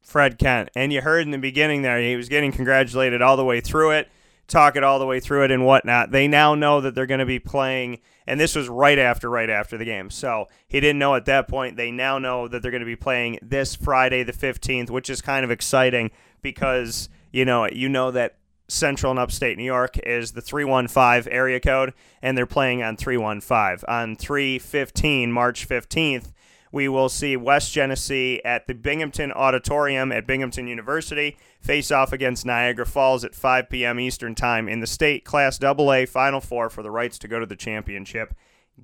Fred 0.00 0.38
Kent. 0.38 0.70
And 0.76 0.92
you 0.92 1.00
heard 1.00 1.22
in 1.22 1.32
the 1.32 1.38
beginning 1.38 1.82
there, 1.82 1.98
he 2.00 2.14
was 2.14 2.28
getting 2.28 2.52
congratulated 2.52 3.20
all 3.20 3.36
the 3.36 3.44
way 3.44 3.60
through 3.60 3.90
it, 3.92 4.08
talk 4.46 4.76
it 4.76 4.84
all 4.84 4.98
the 4.98 5.06
way 5.06 5.20
through 5.20 5.44
it 5.44 5.50
and 5.50 5.64
whatnot. 5.64 6.10
They 6.10 6.28
now 6.28 6.54
know 6.54 6.80
that 6.80 6.94
they're 6.94 7.06
going 7.06 7.20
to 7.20 7.26
be 7.26 7.38
playing, 7.38 8.00
and 8.26 8.38
this 8.38 8.54
was 8.54 8.68
right 8.68 8.98
after, 8.98 9.30
right 9.30 9.50
after 9.50 9.76
the 9.76 9.84
game. 9.84 10.10
So 10.10 10.46
he 10.68 10.80
didn't 10.80 10.98
know 10.98 11.14
at 11.14 11.24
that 11.26 11.48
point. 11.48 11.76
They 11.76 11.90
now 11.90 12.18
know 12.18 12.48
that 12.48 12.62
they're 12.62 12.70
going 12.70 12.80
to 12.80 12.86
be 12.86 12.96
playing 12.96 13.38
this 13.42 13.74
Friday, 13.74 14.22
the 14.22 14.32
15th, 14.32 14.90
which 14.90 15.08
is 15.10 15.20
kind 15.20 15.44
of 15.44 15.50
exciting 15.50 16.10
because, 16.42 17.08
you 17.32 17.44
know, 17.44 17.68
you 17.68 17.88
know 17.88 18.10
that 18.10 18.36
Central 18.68 19.10
and 19.10 19.18
Upstate 19.18 19.58
New 19.58 19.64
York 19.64 19.98
is 19.98 20.32
the 20.32 20.40
315 20.40 21.32
area 21.32 21.60
code, 21.60 21.92
and 22.22 22.36
they're 22.36 22.46
playing 22.46 22.82
on 22.82 22.96
315. 22.96 23.84
On 23.88 24.16
315, 24.16 25.32
March 25.32 25.68
15th, 25.68 26.32
we 26.72 26.88
will 26.88 27.08
see 27.08 27.36
West 27.36 27.72
Genesee 27.72 28.42
at 28.44 28.66
the 28.66 28.74
Binghamton 28.74 29.30
Auditorium 29.32 30.10
at 30.10 30.26
Binghamton 30.26 30.66
University 30.66 31.36
face 31.64 31.90
off 31.90 32.12
against 32.12 32.44
Niagara 32.44 32.84
Falls 32.84 33.24
at 33.24 33.34
5 33.34 33.70
p.m. 33.70 33.98
Eastern 33.98 34.34
Time 34.34 34.68
in 34.68 34.80
the 34.80 34.86
state 34.86 35.24
Class 35.24 35.58
AA 35.62 36.04
Final 36.06 36.40
Four 36.40 36.68
for 36.68 36.82
the 36.82 36.90
rights 36.90 37.18
to 37.20 37.28
go 37.28 37.40
to 37.40 37.46
the 37.46 37.56
championship 37.56 38.34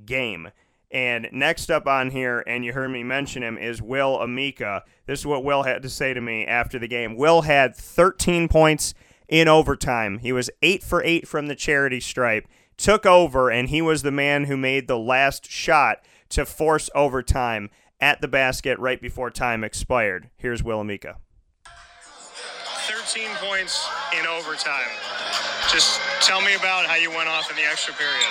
game. 0.06 0.50
And 0.90 1.28
next 1.30 1.70
up 1.70 1.86
on 1.86 2.10
here, 2.10 2.42
and 2.46 2.64
you 2.64 2.72
heard 2.72 2.90
me 2.90 3.04
mention 3.04 3.42
him, 3.42 3.58
is 3.58 3.82
Will 3.82 4.18
Amika. 4.18 4.82
This 5.06 5.20
is 5.20 5.26
what 5.26 5.44
Will 5.44 5.62
had 5.62 5.82
to 5.82 5.90
say 5.90 6.14
to 6.14 6.20
me 6.20 6.46
after 6.46 6.78
the 6.78 6.88
game. 6.88 7.16
Will 7.16 7.42
had 7.42 7.76
13 7.76 8.48
points 8.48 8.94
in 9.28 9.46
overtime. 9.46 10.18
He 10.18 10.32
was 10.32 10.50
8 10.62 10.82
for 10.82 11.04
8 11.04 11.28
from 11.28 11.46
the 11.48 11.54
charity 11.54 12.00
stripe, 12.00 12.48
took 12.78 13.04
over, 13.04 13.50
and 13.50 13.68
he 13.68 13.82
was 13.82 14.02
the 14.02 14.10
man 14.10 14.44
who 14.44 14.56
made 14.56 14.88
the 14.88 14.98
last 14.98 15.48
shot 15.48 15.98
to 16.30 16.46
force 16.46 16.88
overtime 16.94 17.70
at 18.00 18.22
the 18.22 18.28
basket 18.28 18.78
right 18.78 19.00
before 19.00 19.30
time 19.30 19.62
expired. 19.62 20.30
Here's 20.38 20.64
Will 20.64 20.82
Amika. 20.82 21.16
13 22.90 23.30
points 23.38 23.86
in 24.18 24.26
overtime. 24.26 24.90
Just 25.70 26.02
tell 26.26 26.42
me 26.42 26.58
about 26.58 26.90
how 26.90 26.98
you 26.98 27.06
went 27.06 27.30
off 27.30 27.46
in 27.46 27.54
the 27.54 27.62
extra 27.62 27.94
period. 27.94 28.30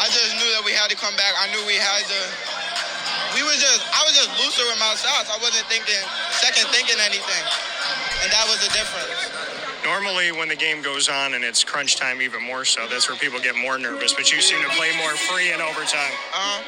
I 0.00 0.08
just 0.08 0.40
knew 0.40 0.48
that 0.56 0.64
we 0.64 0.72
had 0.72 0.88
to 0.88 0.96
come 0.96 1.12
back. 1.20 1.36
I 1.36 1.52
knew 1.52 1.60
we 1.68 1.76
had 1.76 2.00
to. 2.08 2.20
We 3.36 3.44
were 3.44 3.60
just. 3.60 3.84
I 3.92 4.00
was 4.08 4.16
just 4.16 4.32
looser 4.40 4.64
with 4.72 4.80
my 4.80 4.96
shots. 4.96 5.28
I 5.28 5.36
wasn't 5.36 5.68
thinking 5.68 6.00
second 6.40 6.64
thinking 6.72 6.96
anything, 7.04 7.44
and 8.24 8.32
that 8.32 8.48
was 8.48 8.64
the 8.64 8.72
difference. 8.72 9.12
Normally, 9.84 10.32
when 10.32 10.48
the 10.48 10.56
game 10.56 10.80
goes 10.80 11.12
on 11.12 11.36
and 11.36 11.44
it's 11.44 11.60
crunch 11.60 12.00
time, 12.00 12.24
even 12.24 12.40
more 12.40 12.64
so, 12.64 12.88
that's 12.88 13.04
where 13.08 13.20
people 13.20 13.36
get 13.40 13.52
more 13.52 13.76
nervous. 13.76 14.16
But 14.16 14.32
you 14.32 14.40
seem 14.40 14.64
to 14.64 14.72
play 14.80 14.96
more 14.96 15.12
free 15.28 15.52
in 15.52 15.60
overtime. 15.60 16.14
Uh, 16.32 16.64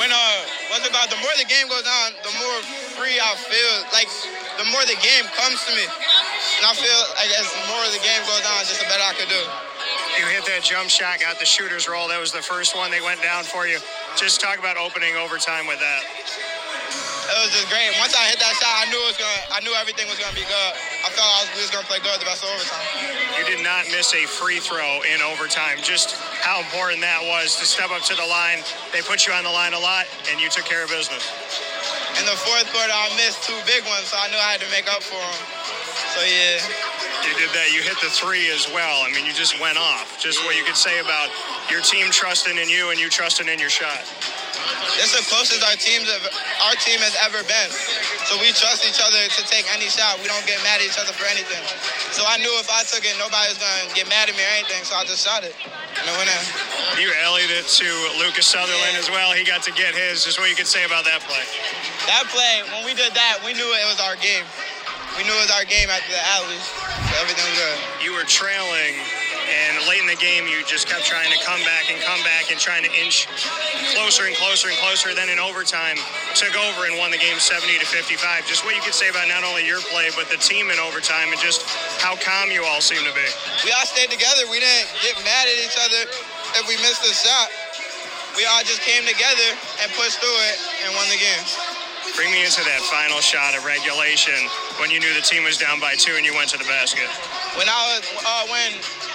when 0.00 0.08
uh, 0.08 0.40
what's 0.72 0.88
about 0.88 1.12
the 1.12 1.20
more 1.20 1.36
the 1.36 1.48
game 1.48 1.68
goes 1.68 1.84
on, 1.84 2.16
the 2.24 2.32
more 2.40 2.58
free 2.96 3.20
I 3.20 3.36
feel. 3.36 3.74
Like 3.92 4.08
the 4.58 4.66
more 4.68 4.84
the 4.84 4.98
game 5.00 5.24
comes 5.36 5.60
to 5.64 5.72
me, 5.76 5.84
and 5.84 6.62
I 6.66 6.72
feel 6.76 7.00
like 7.16 7.32
as 7.36 7.48
more 7.70 7.84
the 7.88 8.02
game 8.02 8.22
goes 8.28 8.44
on, 8.44 8.64
just 8.68 8.80
the 8.80 8.88
better 8.88 9.04
I 9.04 9.14
could 9.16 9.30
do. 9.30 9.42
You 10.18 10.28
hit 10.28 10.44
that 10.46 10.62
jump 10.62 10.92
shot, 10.92 11.20
got 11.20 11.40
the 11.40 11.48
shooter's 11.48 11.88
roll. 11.88 12.08
That 12.08 12.20
was 12.20 12.32
the 12.32 12.44
first 12.44 12.76
one 12.76 12.90
they 12.90 13.00
went 13.00 13.22
down 13.22 13.44
for 13.44 13.66
you. 13.66 13.80
Just 14.16 14.40
talk 14.40 14.58
about 14.58 14.76
opening 14.76 15.16
overtime 15.16 15.66
with 15.66 15.80
that. 15.80 16.02
It 17.32 17.38
was 17.40 17.54
just 17.54 17.70
great. 17.72 17.88
Once 17.96 18.12
I 18.12 18.28
hit 18.28 18.36
that 18.44 18.52
shot, 18.60 18.74
I 18.82 18.84
knew 18.92 19.00
it 19.00 19.08
was 19.08 19.16
gonna. 19.16 19.56
I 19.56 19.64
knew 19.64 19.72
everything 19.80 20.04
was 20.10 20.20
gonna 20.20 20.36
be 20.36 20.44
good. 20.44 20.72
I 21.00 21.08
felt 21.16 21.24
I 21.24 21.48
was, 21.48 21.64
was 21.64 21.72
gonna 21.72 21.88
play 21.88 22.02
good 22.04 22.20
the 22.20 22.28
rest 22.28 22.44
of 22.44 22.52
overtime. 22.52 22.84
You 23.40 23.48
did 23.48 23.64
not 23.64 23.88
miss 23.88 24.12
a 24.12 24.28
free 24.28 24.60
throw 24.60 25.00
in 25.08 25.24
overtime. 25.24 25.80
Just 25.80 26.20
how 26.44 26.60
important 26.60 27.00
that 27.00 27.24
was 27.24 27.56
to 27.56 27.64
step 27.64 27.88
up 27.88 28.04
to 28.10 28.14
the 28.14 28.26
line. 28.26 28.60
They 28.92 29.00
put 29.00 29.24
you 29.24 29.32
on 29.32 29.48
the 29.48 29.54
line 29.54 29.72
a 29.72 29.80
lot, 29.80 30.04
and 30.28 30.42
you 30.44 30.50
took 30.52 30.68
care 30.68 30.84
of 30.84 30.90
business. 30.92 31.24
In 32.20 32.24
the 32.28 32.36
fourth 32.44 32.68
quarter, 32.72 32.92
I 32.92 33.08
missed 33.16 33.44
two 33.44 33.56
big 33.64 33.84
ones, 33.88 34.12
so 34.12 34.18
I 34.20 34.28
knew 34.28 34.36
I 34.36 34.52
had 34.52 34.60
to 34.60 34.70
make 34.70 34.90
up 34.92 35.02
for 35.02 35.16
them. 35.16 35.40
So 36.12 36.20
yeah. 36.24 36.60
You 37.22 37.32
did 37.38 37.54
that. 37.54 37.70
You 37.70 37.86
hit 37.86 37.94
the 38.02 38.10
three 38.10 38.50
as 38.50 38.66
well. 38.74 39.06
I 39.06 39.12
mean, 39.14 39.24
you 39.24 39.32
just 39.32 39.54
went 39.62 39.78
off. 39.78 40.18
Just 40.18 40.42
what 40.42 40.58
you 40.58 40.64
could 40.66 40.76
say 40.76 40.98
about 40.98 41.30
your 41.70 41.80
team 41.80 42.10
trusting 42.10 42.58
in 42.58 42.68
you 42.68 42.90
and 42.90 42.98
you 42.98 43.08
trusting 43.08 43.46
in 43.46 43.62
your 43.62 43.70
shot. 43.70 44.02
This 44.98 45.14
is 45.14 45.24
the 45.24 45.26
closest 45.30 45.62
our 45.64 45.78
teams 45.78 46.10
have, 46.10 46.26
our 46.68 46.76
team 46.82 47.00
has 47.00 47.14
ever 47.22 47.40
been. 47.46 47.70
So 48.28 48.36
we 48.42 48.52
trust 48.52 48.84
each 48.84 49.00
other 49.00 49.22
to 49.24 49.42
take 49.48 49.64
any 49.72 49.88
shot. 49.88 50.18
We 50.20 50.28
don't 50.28 50.44
get 50.44 50.60
mad 50.66 50.82
at 50.82 50.86
each 50.86 50.98
other 50.98 51.14
for 51.14 51.24
anything. 51.30 51.62
So 52.12 52.26
I 52.26 52.36
knew 52.42 52.50
if 52.60 52.68
I 52.68 52.84
took 52.84 53.06
it, 53.06 53.14
nobody 53.16 53.54
was 53.54 53.58
gonna 53.62 53.88
get 53.96 54.10
mad 54.10 54.28
at 54.28 54.34
me 54.36 54.42
or 54.42 54.52
anything. 54.58 54.82
So 54.84 54.98
I 54.98 55.06
just 55.06 55.24
shot 55.24 55.46
it. 55.46 55.54
And 55.64 56.04
I 56.04 56.12
went 56.18 56.28
in. 56.28 56.42
You 57.00 57.08
allied 57.24 57.50
it 57.54 57.66
to 57.80 57.88
Lucas 58.18 58.50
Sutherland 58.50 58.98
as 58.98 59.08
well. 59.08 59.32
He 59.32 59.46
got 59.46 59.62
to 59.64 59.72
get 59.72 59.94
his. 59.94 60.26
Just 60.26 60.38
what 60.42 60.50
you 60.50 60.56
could 60.58 60.68
say 60.68 60.84
about 60.84 61.06
that 61.06 61.22
play. 61.24 61.46
That 62.10 62.26
play, 62.34 62.66
when 62.74 62.82
we 62.82 62.94
did 62.98 63.14
that, 63.14 63.38
we 63.46 63.54
knew 63.54 63.66
it 63.66 63.86
was 63.86 64.02
our 64.02 64.18
game. 64.18 64.42
We 65.14 65.22
knew 65.22 65.34
it 65.36 65.44
was 65.44 65.54
our 65.54 65.68
game 65.68 65.86
after 65.92 66.10
the 66.10 66.24
alley. 66.34 66.58
So 66.58 67.12
everything 67.20 67.44
was 67.44 67.58
good. 67.60 67.78
You 68.00 68.16
were 68.16 68.24
trailing, 68.24 68.96
and 69.46 69.84
late 69.84 70.00
in 70.00 70.08
the 70.08 70.16
game, 70.16 70.48
you 70.48 70.64
just 70.64 70.88
kept 70.88 71.04
trying 71.04 71.28
to 71.28 71.38
come 71.44 71.60
back 71.68 71.92
and 71.92 72.00
come 72.00 72.18
back 72.24 72.48
and 72.50 72.56
trying 72.56 72.82
to 72.82 72.92
inch 72.96 73.28
closer 73.92 74.24
and 74.24 74.34
closer 74.34 74.72
and 74.72 74.78
closer. 74.80 75.12
Then 75.12 75.28
in 75.28 75.36
overtime, 75.36 76.00
took 76.34 76.56
over 76.56 76.88
and 76.88 76.96
won 76.96 77.12
the 77.12 77.20
game 77.20 77.36
70 77.36 77.70
to 77.78 77.86
55. 77.86 78.48
Just 78.48 78.64
what 78.64 78.74
you 78.74 78.82
could 78.82 78.96
say 78.96 79.12
about 79.12 79.28
not 79.28 79.44
only 79.44 79.62
your 79.62 79.84
play, 79.92 80.08
but 80.16 80.32
the 80.32 80.40
team 80.40 80.72
in 80.72 80.80
overtime, 80.80 81.30
and 81.30 81.38
just 81.38 81.62
how 82.00 82.16
calm 82.16 82.50
you 82.50 82.64
all 82.64 82.80
seem 82.80 83.04
to 83.04 83.14
be. 83.14 83.28
We 83.62 83.70
all 83.76 83.86
stayed 83.86 84.10
together. 84.10 84.48
We 84.48 84.58
didn't 84.58 84.88
get 85.04 85.14
mad 85.22 85.44
at 85.44 85.58
each 85.60 85.76
other 85.76 86.02
if 86.58 86.64
we 86.66 86.80
missed 86.82 87.04
a 87.04 87.12
shot. 87.12 87.52
We 88.34 88.48
all 88.48 88.64
just 88.64 88.80
came 88.80 89.04
together 89.04 89.48
and 89.84 89.92
pushed 89.92 90.16
through 90.24 90.40
it 90.48 90.56
and 90.88 90.96
won 90.96 91.04
the 91.12 91.20
game. 91.20 91.71
Bring 92.18 92.34
me 92.34 92.42
into 92.42 92.60
that 92.66 92.82
final 92.90 93.22
shot 93.22 93.54
of 93.54 93.62
regulation 93.62 94.36
when 94.82 94.90
you 94.90 94.98
knew 94.98 95.14
the 95.14 95.22
team 95.22 95.46
was 95.46 95.56
down 95.56 95.78
by 95.78 95.94
two 95.94 96.18
and 96.18 96.26
you 96.26 96.34
went 96.34 96.50
to 96.50 96.58
the 96.58 96.66
basket. 96.66 97.06
When 97.54 97.70
I 97.70 97.78
was, 97.94 98.02
uh, 98.26 98.44
when 98.50 98.70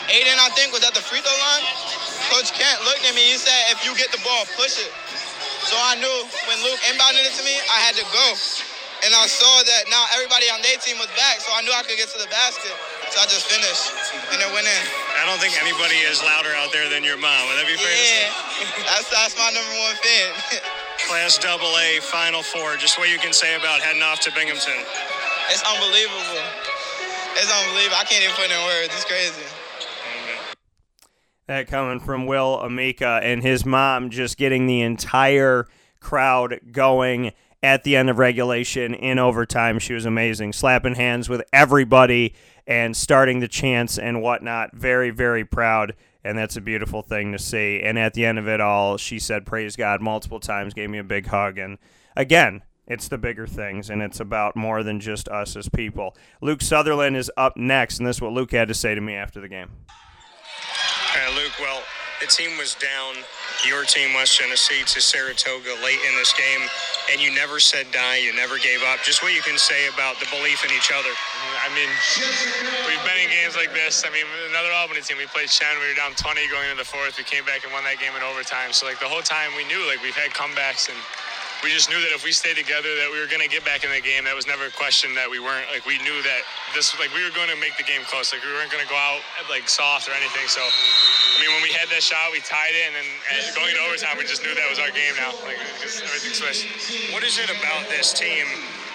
Aiden, 0.07 0.39
I 0.39 0.47
think, 0.55 0.71
was 0.71 0.87
at 0.87 0.95
the 0.95 1.03
free 1.03 1.19
throw 1.19 1.35
line, 1.35 1.65
Coach 2.31 2.55
Kent 2.55 2.79
looked 2.87 3.03
at 3.03 3.11
me. 3.11 3.27
He 3.27 3.37
said, 3.37 3.75
if 3.75 3.83
you 3.83 3.91
get 3.99 4.09
the 4.15 4.23
ball, 4.23 4.47
push 4.55 4.79
it. 4.79 4.91
So 5.67 5.75
I 5.75 5.99
knew 5.99 6.15
when 6.47 6.57
Luke 6.63 6.79
inbounded 6.87 7.27
it 7.27 7.35
to 7.35 7.43
me, 7.43 7.59
I 7.67 7.83
had 7.83 7.99
to 7.99 8.07
go. 8.15 8.27
And 9.05 9.13
I 9.13 9.29
saw 9.29 9.61
that 9.61 9.91
now 9.93 10.07
everybody 10.15 10.49
on 10.49 10.63
their 10.65 10.79
team 10.81 10.97
was 10.97 11.11
back, 11.13 11.43
so 11.43 11.53
I 11.53 11.61
knew 11.61 11.75
I 11.75 11.83
could 11.85 12.01
get 12.01 12.09
to 12.15 12.19
the 12.23 12.31
basket. 12.33 12.73
So 13.13 13.21
I 13.21 13.29
just 13.29 13.45
finished, 13.45 13.93
and 14.33 14.41
it 14.41 14.49
went 14.55 14.65
in. 14.65 14.83
I 15.21 15.27
don't 15.29 15.37
think 15.37 15.53
anybody 15.61 16.01
is 16.07 16.19
louder 16.23 16.51
out 16.57 16.73
there 16.73 16.89
than 16.89 17.03
your 17.03 17.15
mom. 17.19 17.47
Would 17.51 17.61
that 17.61 17.67
be 17.69 17.77
fair 17.77 17.87
to 17.87 18.03
say? 18.03 18.25
Yeah, 18.25 18.89
that's, 18.89 19.07
that's 19.13 19.35
my 19.37 19.53
number 19.53 19.75
one 19.85 19.95
fan. 20.01 20.67
Class 21.07 21.37
Double 21.37 21.73
A 21.77 21.99
Final 22.01 22.43
Four. 22.43 22.75
Just 22.75 22.99
what 22.99 23.09
you 23.09 23.17
can 23.17 23.31
say 23.31 23.55
about 23.55 23.79
heading 23.79 24.03
off 24.03 24.19
to 24.21 24.31
Binghamton. 24.33 24.73
it's 25.49 25.63
unbelievable. 25.63 26.19
It's 27.35 27.49
unbelievable. 27.49 27.95
I 27.97 28.03
can't 28.03 28.23
even 28.23 28.35
put 28.35 28.45
it 28.45 28.51
in 28.51 28.63
words. 28.65 28.93
It's 28.93 29.05
crazy. 29.05 29.41
That 31.47 31.67
coming 31.67 32.01
from 32.01 32.25
Will 32.25 32.57
Amika 32.57 33.21
and 33.23 33.41
his 33.41 33.65
mom 33.65 34.09
just 34.09 34.37
getting 34.37 34.65
the 34.65 34.81
entire 34.81 35.67
crowd 36.01 36.59
going 36.73 37.31
at 37.63 37.85
the 37.85 37.95
end 37.95 38.09
of 38.09 38.17
regulation 38.17 38.93
in 38.93 39.17
overtime. 39.17 39.79
She 39.79 39.93
was 39.93 40.05
amazing, 40.05 40.51
slapping 40.51 40.95
hands 40.95 41.29
with 41.29 41.41
everybody 41.53 42.33
and 42.67 42.97
starting 42.97 43.39
the 43.39 43.47
chants 43.47 43.97
and 43.97 44.21
whatnot. 44.21 44.75
Very, 44.75 45.09
very 45.11 45.45
proud. 45.45 45.95
And 46.27 46.37
that's 46.37 46.57
a 46.57 46.61
beautiful 46.61 47.01
thing 47.01 47.31
to 47.31 47.39
see. 47.39 47.81
And 47.81 47.97
at 47.97 48.13
the 48.13 48.25
end 48.25 48.37
of 48.37 48.47
it 48.47 48.59
all, 48.59 48.97
she 48.97 49.17
said, 49.17 49.45
Praise 49.45 49.75
God 49.75 50.01
multiple 50.01 50.39
times, 50.39 50.73
gave 50.73 50.89
me 50.89 50.97
a 50.97 51.03
big 51.03 51.27
hug. 51.27 51.57
And 51.57 51.77
again, 52.15 52.63
it's 52.87 53.07
the 53.09 53.17
bigger 53.17 53.45
things, 53.45 53.89
and 53.89 54.01
it's 54.01 54.19
about 54.19 54.55
more 54.55 54.81
than 54.81 54.99
just 54.99 55.27
us 55.27 55.55
as 55.55 55.67
people. 55.67 56.15
Luke 56.41 56.61
Sutherland 56.61 57.17
is 57.17 57.29
up 57.35 57.57
next, 57.57 57.99
and 57.99 58.07
this 58.07 58.17
is 58.17 58.21
what 58.21 58.31
Luke 58.31 58.51
had 58.51 58.69
to 58.69 58.73
say 58.73 58.95
to 58.95 59.01
me 59.01 59.13
after 59.13 59.41
the 59.41 59.49
game. 59.49 59.69
Right, 61.13 61.33
Luke, 61.35 61.53
well, 61.59 61.81
the 62.21 62.27
team 62.27 62.57
was 62.57 62.75
down, 62.75 63.15
your 63.67 63.83
team, 63.83 64.13
West 64.13 64.39
Genesee, 64.39 64.83
to 64.85 65.01
Saratoga 65.01 65.75
late 65.83 65.99
in 66.07 66.15
this 66.15 66.33
game, 66.33 66.67
and 67.07 67.21
you 67.23 67.31
never 67.31 67.59
said 67.59 67.87
die, 67.91 68.19
you 68.19 68.35
never 68.35 68.59
gave 68.59 68.83
up. 68.83 68.99
Just 69.03 69.23
what 69.23 69.31
you 69.31 69.41
can 69.41 69.57
say 69.57 69.87
about 69.87 70.19
the 70.19 70.27
belief 70.27 70.63
in 70.67 70.71
each 70.75 70.91
other. 70.91 71.09
I 71.63 71.71
mean, 71.71 71.87
we've 72.83 73.01
been 73.07 73.19
in 73.23 73.31
games 73.31 73.55
like 73.55 73.71
this. 73.71 74.03
I 74.03 74.11
mean, 74.11 74.27
another 74.51 74.71
Albany 74.75 74.99
team, 75.01 75.17
we 75.17 75.25
played 75.31 75.49
Shen, 75.49 75.71
we 75.79 75.87
were 75.87 75.95
down 75.95 76.11
20 76.19 76.47
going 76.51 76.67
into 76.67 76.83
the 76.83 76.87
fourth. 76.87 77.15
We 77.15 77.23
came 77.23 77.47
back 77.47 77.63
and 77.63 77.71
won 77.71 77.87
that 77.87 77.99
game 78.03 78.11
in 78.15 78.23
overtime. 78.23 78.75
So, 78.75 78.85
like, 78.85 78.99
the 78.99 79.07
whole 79.07 79.23
time 79.23 79.55
we 79.55 79.63
knew, 79.71 79.87
like, 79.87 80.03
we've 80.03 80.17
had 80.17 80.35
comebacks 80.35 80.91
and 80.91 80.99
we 81.63 81.73
just 81.73 81.89
knew 81.89 81.97
that 81.97 82.13
if 82.13 82.21
we 82.21 82.31
stayed 82.31 82.57
together 82.57 82.89
that 83.01 83.09
we 83.09 83.17
were 83.17 83.25
going 83.25 83.41
to 83.41 83.49
get 83.49 83.65
back 83.65 83.81
in 83.83 83.89
the 83.89 84.01
game. 84.01 84.23
That 84.25 84.37
was 84.37 84.45
never 84.45 84.69
a 84.69 84.73
question 84.73 85.13
that 85.17 85.25
we 85.25 85.41
weren't. 85.41 85.65
Like, 85.73 85.85
we 85.89 85.97
knew 86.05 86.21
that 86.21 86.41
this, 86.77 86.93
like, 87.01 87.09
we 87.13 87.25
were 87.25 87.33
going 87.33 87.49
to 87.49 87.57
make 87.57 87.73
the 87.77 87.87
game 87.87 88.05
close. 88.05 88.29
Like, 88.29 88.45
we 88.45 88.53
weren't 88.53 88.69
going 88.69 88.83
to 88.83 88.89
go 88.89 88.97
out, 88.97 89.25
like, 89.49 89.65
soft 89.65 90.05
or 90.05 90.13
anything. 90.13 90.45
So, 90.45 90.61
I 90.61 91.37
mean, 91.41 91.49
when 91.53 91.65
we 91.65 91.73
had 91.73 91.89
that 91.89 92.05
shot, 92.05 92.29
we 92.29 92.41
tied 92.45 92.77
it, 92.77 92.85
and 92.89 92.95
then 92.97 93.07
going 93.57 93.73
to 93.73 93.81
overtime, 93.85 94.17
we 94.17 94.25
just 94.25 94.45
knew 94.45 94.53
that 94.53 94.69
was 94.69 94.77
our 94.77 94.93
game 94.93 95.13
now. 95.17 95.33
Like, 95.45 95.57
just 95.81 96.01
everything 96.05 96.33
switched. 96.33 97.13
What 97.13 97.25
is 97.25 97.41
it 97.41 97.49
about 97.49 97.89
this 97.89 98.13
team 98.13 98.45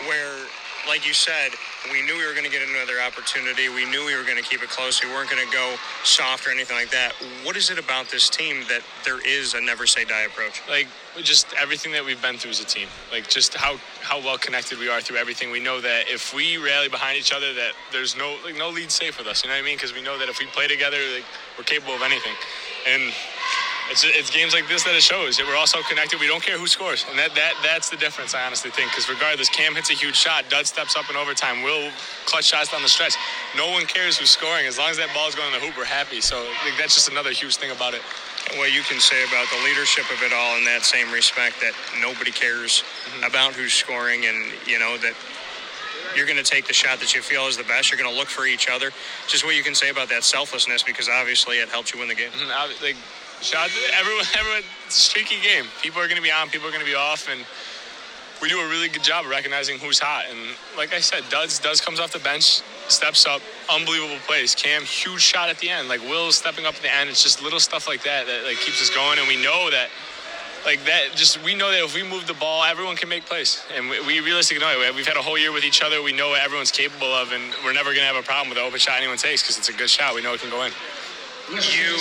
where, 0.06 0.41
like 0.88 1.06
you 1.06 1.14
said, 1.14 1.52
we 1.90 2.02
knew 2.02 2.16
we 2.16 2.26
were 2.26 2.32
going 2.32 2.44
to 2.44 2.50
get 2.50 2.66
another 2.68 3.00
opportunity. 3.00 3.68
We 3.68 3.84
knew 3.88 4.04
we 4.04 4.16
were 4.16 4.24
going 4.24 4.36
to 4.36 4.42
keep 4.42 4.62
it 4.62 4.68
close. 4.68 5.02
We 5.02 5.10
weren't 5.10 5.30
going 5.30 5.44
to 5.46 5.52
go 5.52 5.76
soft 6.04 6.46
or 6.46 6.50
anything 6.50 6.76
like 6.76 6.90
that. 6.90 7.12
What 7.44 7.56
is 7.56 7.70
it 7.70 7.78
about 7.78 8.08
this 8.08 8.28
team 8.28 8.64
that 8.68 8.82
there 9.04 9.20
is 9.26 9.54
a 9.54 9.60
never 9.60 9.86
say 9.86 10.04
die 10.04 10.22
approach? 10.22 10.60
like 10.68 10.88
just 11.22 11.52
everything 11.60 11.92
that 11.92 12.04
we've 12.04 12.20
been 12.22 12.38
through 12.38 12.50
as 12.50 12.60
a 12.60 12.64
team 12.64 12.88
like 13.10 13.28
just 13.28 13.54
how 13.54 13.76
how 14.00 14.18
well 14.18 14.38
connected 14.38 14.78
we 14.78 14.88
are 14.88 15.00
through 15.00 15.16
everything 15.16 15.50
we 15.50 15.60
know 15.60 15.80
that 15.80 16.08
if 16.08 16.32
we 16.34 16.56
rally 16.56 16.88
behind 16.88 17.18
each 17.18 17.32
other 17.32 17.52
that 17.52 17.72
there's 17.92 18.16
no 18.16 18.36
like 18.44 18.56
no 18.56 18.70
lead 18.70 18.90
safe 18.90 19.18
with 19.18 19.26
us 19.26 19.44
you 19.44 19.50
know 19.50 19.54
what 19.54 19.62
i 19.62 19.64
mean 19.64 19.76
because 19.76 19.92
we 19.92 20.00
know 20.02 20.18
that 20.18 20.28
if 20.30 20.38
we 20.38 20.46
play 20.46 20.66
together 20.66 20.96
like 21.14 21.24
we're 21.58 21.64
capable 21.64 21.94
of 21.94 22.02
anything 22.02 22.32
and 22.88 23.12
it's, 23.90 24.04
it's 24.04 24.30
games 24.30 24.52
like 24.52 24.68
this 24.68 24.84
that 24.84 24.94
it 24.94 25.02
shows 25.02 25.36
that 25.36 25.46
we're 25.46 25.56
all 25.56 25.66
so 25.66 25.82
connected. 25.88 26.20
We 26.20 26.26
don't 26.26 26.42
care 26.42 26.58
who 26.58 26.66
scores, 26.66 27.04
and 27.08 27.18
that, 27.18 27.34
that 27.34 27.54
that's 27.62 27.90
the 27.90 27.96
difference. 27.96 28.34
I 28.34 28.44
honestly 28.44 28.70
think 28.70 28.90
because 28.90 29.08
regardless, 29.08 29.48
Cam 29.48 29.74
hits 29.74 29.90
a 29.90 29.94
huge 29.94 30.16
shot, 30.16 30.48
Dud 30.48 30.66
steps 30.66 30.96
up 30.96 31.08
in 31.10 31.16
overtime, 31.16 31.62
Will 31.62 31.90
clutch 32.26 32.44
shots 32.46 32.70
down 32.70 32.82
the 32.82 32.88
stretch. 32.88 33.14
No 33.56 33.70
one 33.70 33.86
cares 33.86 34.16
who's 34.18 34.30
scoring 34.30 34.66
as 34.66 34.78
long 34.78 34.90
as 34.90 34.96
that 34.96 35.08
ball's 35.14 35.34
going 35.34 35.52
in 35.52 35.60
the 35.60 35.64
hoop. 35.64 35.76
We're 35.76 35.84
happy. 35.84 36.20
So 36.20 36.46
that's 36.78 36.94
just 36.94 37.08
another 37.08 37.30
huge 37.30 37.56
thing 37.56 37.70
about 37.70 37.94
it. 37.94 38.02
What 38.56 38.72
you 38.72 38.82
can 38.82 39.00
say 39.00 39.22
about 39.24 39.46
the 39.50 39.62
leadership 39.64 40.04
of 40.10 40.22
it 40.22 40.32
all 40.32 40.58
in 40.58 40.64
that 40.64 40.82
same 40.82 41.10
respect 41.12 41.60
that 41.60 41.72
nobody 42.00 42.30
cares 42.30 42.82
about 43.24 43.54
who's 43.54 43.72
scoring 43.72 44.26
and, 44.26 44.52
you 44.66 44.78
know, 44.78 44.98
that 44.98 45.14
you're 46.16 46.26
going 46.26 46.38
to 46.38 46.44
take 46.44 46.66
the 46.66 46.74
shot 46.74 47.00
that 47.00 47.14
you 47.14 47.22
feel 47.22 47.46
is 47.46 47.56
the 47.56 47.64
best. 47.64 47.90
You're 47.90 47.98
going 47.98 48.10
to 48.10 48.16
look 48.16 48.28
for 48.28 48.44
each 48.44 48.68
other. 48.68 48.90
Just 49.28 49.44
what 49.44 49.56
you 49.56 49.62
can 49.62 49.74
say 49.74 49.88
about 49.90 50.08
that 50.10 50.24
selflessness, 50.24 50.82
because 50.82 51.08
obviously 51.08 51.56
it 51.58 51.68
helped 51.68 51.94
you 51.94 52.00
win 52.00 52.08
the 52.08 52.14
game. 52.14 52.30
Mm-hmm. 52.30 52.84
Like, 52.84 52.96
shot 53.42 53.70
everyone, 53.98 54.24
everyone, 54.38 54.62
streaky 54.88 55.40
game. 55.42 55.66
People 55.82 56.00
are 56.00 56.06
going 56.06 56.16
to 56.16 56.22
be 56.22 56.30
on, 56.30 56.48
people 56.48 56.68
are 56.68 56.70
going 56.70 56.84
to 56.84 56.90
be 56.90 56.94
off, 56.94 57.28
and 57.28 57.44
we 58.40 58.48
do 58.48 58.60
a 58.60 58.68
really 58.68 58.88
good 58.88 59.02
job 59.02 59.24
of 59.24 59.30
recognizing 59.30 59.78
who's 59.78 59.98
hot. 59.98 60.24
And 60.30 60.38
like 60.76 60.94
I 60.94 61.00
said, 61.00 61.22
Duds 61.28 61.58
Duds 61.58 61.80
comes 61.80 62.00
off 62.00 62.12
the 62.12 62.18
bench, 62.20 62.62
steps 62.88 63.26
up, 63.26 63.42
unbelievable 63.70 64.18
plays. 64.26 64.54
Cam, 64.54 64.82
huge 64.82 65.20
shot 65.20 65.48
at 65.48 65.58
the 65.58 65.68
end. 65.68 65.88
Like 65.88 66.00
Will 66.02 66.30
stepping 66.32 66.66
up 66.66 66.74
at 66.74 66.82
the 66.82 66.92
end. 66.92 67.10
It's 67.10 67.22
just 67.22 67.42
little 67.42 67.60
stuff 67.60 67.86
like 67.86 68.02
that 68.04 68.26
that 68.26 68.44
like 68.44 68.58
keeps 68.58 68.80
us 68.80 68.90
going. 68.90 69.18
And 69.18 69.28
we 69.28 69.36
know 69.36 69.70
that 69.70 69.90
like 70.64 70.84
that 70.84 71.10
just 71.14 71.42
we 71.42 71.54
know 71.54 71.70
that 71.70 71.82
if 71.82 71.94
we 71.94 72.04
move 72.04 72.24
the 72.28 72.34
ball 72.34 72.62
everyone 72.62 72.94
can 72.94 73.08
make 73.08 73.26
plays 73.26 73.64
and 73.76 73.90
we, 73.90 73.98
we 74.06 74.20
realistically 74.20 74.62
know 74.62 74.80
it 74.80 74.94
we've 74.94 75.08
had 75.08 75.16
a 75.16 75.22
whole 75.22 75.36
year 75.36 75.50
with 75.50 75.64
each 75.64 75.82
other 75.82 76.00
we 76.00 76.12
know 76.12 76.30
what 76.30 76.40
everyone's 76.40 76.70
capable 76.70 77.12
of 77.12 77.32
and 77.32 77.42
we're 77.64 77.72
never 77.72 77.90
going 77.90 78.06
to 78.06 78.06
have 78.06 78.14
a 78.14 78.22
problem 78.22 78.48
with 78.48 78.56
the 78.56 78.62
open 78.62 78.78
shot 78.78 78.96
anyone 78.96 79.16
takes 79.16 79.42
because 79.42 79.58
it's 79.58 79.68
a 79.68 79.72
good 79.72 79.90
shot 79.90 80.14
we 80.14 80.22
know 80.22 80.34
it 80.34 80.40
can 80.40 80.50
go 80.50 80.62
in 80.62 80.70
you 81.50 81.98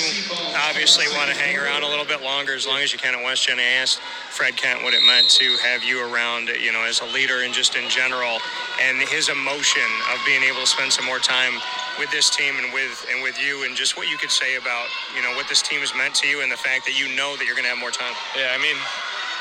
obviously 0.69 1.06
want 1.17 1.30
to 1.30 1.36
hang 1.36 1.58
around 1.58 1.84
a 1.84 1.88
little 1.88 2.06
bit 2.06 2.21
longer 2.21 2.54
as 2.54 2.67
long 2.67 2.80
as 2.80 2.93
you 2.93 2.99
can 2.99 3.15
at 3.15 3.23
West 3.23 3.47
Gen. 3.47 3.60
I 3.60 3.82
asked 3.82 3.99
Fred 4.30 4.56
Kent 4.56 4.84
what 4.84 4.93
it 4.93 5.01
meant 5.06 5.30
to 5.41 5.58
have 5.63 5.84
you 5.84 6.01
around, 6.01 6.49
you 6.49 6.71
know, 6.71 6.84
as 6.84 7.01
a 7.01 7.06
leader 7.06 7.41
and 7.41 7.54
just 7.54 7.75
in 7.75 7.89
general, 7.89 8.38
and 8.82 8.97
his 9.10 9.30
emotion 9.30 9.89
of 10.13 10.19
being 10.25 10.43
able 10.43 10.62
to 10.62 10.67
spend 10.67 10.93
some 10.93 11.06
more 11.06 11.19
time 11.19 11.54
with 11.99 12.12
this 12.12 12.30
team 12.30 12.56
and 12.62 12.71
with 12.73 13.06
and 13.12 13.23
with 13.23 13.36
you, 13.41 13.65
and 13.65 13.75
just 13.75 13.97
what 13.97 14.10
you 14.10 14.17
could 14.17 14.32
say 14.32 14.56
about, 14.56 14.88
you 15.15 15.21
know, 15.21 15.36
what 15.36 15.49
this 15.49 15.62
team 15.62 15.80
has 15.82 15.93
meant 15.95 16.15
to 16.15 16.27
you 16.27 16.41
and 16.41 16.51
the 16.51 16.62
fact 16.62 16.86
that 16.86 16.97
you 16.97 17.13
know 17.15 17.36
that 17.36 17.45
you're 17.45 17.56
going 17.56 17.65
to 17.65 17.73
have 17.73 17.80
more 17.80 17.91
time. 17.91 18.13
Yeah, 18.38 18.54
I 18.56 18.62
mean, 18.62 18.75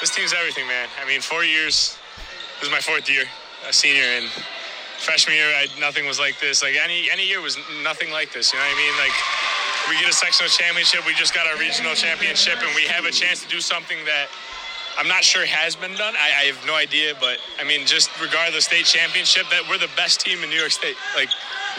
this 0.00 0.14
team's 0.14 0.32
everything, 0.32 0.66
man. 0.66 0.88
I 1.00 1.06
mean, 1.06 1.20
four 1.20 1.44
years. 1.44 1.98
This 2.58 2.68
is 2.68 2.72
my 2.72 2.80
fourth 2.80 3.08
year, 3.08 3.24
a 3.66 3.72
senior, 3.72 4.04
and 4.20 4.28
freshman 5.00 5.34
year, 5.34 5.48
I, 5.56 5.66
nothing 5.80 6.06
was 6.06 6.18
like 6.20 6.38
this. 6.40 6.62
Like 6.62 6.76
any 6.76 7.10
any 7.10 7.26
year 7.26 7.40
was 7.40 7.56
nothing 7.82 8.10
like 8.12 8.32
this. 8.32 8.52
You 8.52 8.58
know 8.58 8.64
what 8.66 8.76
I 8.76 8.80
mean? 8.80 8.94
Like 9.00 9.16
we 9.90 9.98
get 9.98 10.08
a 10.08 10.14
sectional 10.14 10.48
championship. 10.48 11.04
We 11.04 11.14
just 11.14 11.34
got 11.34 11.50
our 11.50 11.58
regional 11.58 11.94
championship, 11.94 12.62
and 12.62 12.70
we 12.78 12.86
have 12.86 13.04
a 13.04 13.10
chance 13.10 13.42
to 13.42 13.48
do 13.48 13.60
something 13.60 13.98
that 14.06 14.30
I'm 14.96 15.08
not 15.08 15.24
sure 15.24 15.44
has 15.46 15.74
been 15.74 15.94
done. 15.98 16.14
I, 16.14 16.42
I, 16.42 16.44
have 16.46 16.62
no 16.66 16.74
idea, 16.74 17.14
but 17.18 17.38
I 17.58 17.64
mean, 17.64 17.86
just 17.86 18.10
regardless, 18.22 18.66
state 18.66 18.86
championship, 18.86 19.50
that 19.50 19.66
we're 19.68 19.78
the 19.78 19.90
best 19.96 20.20
team 20.20 20.42
in 20.42 20.50
New 20.50 20.58
York 20.58 20.70
State. 20.70 20.94
Like 21.14 21.30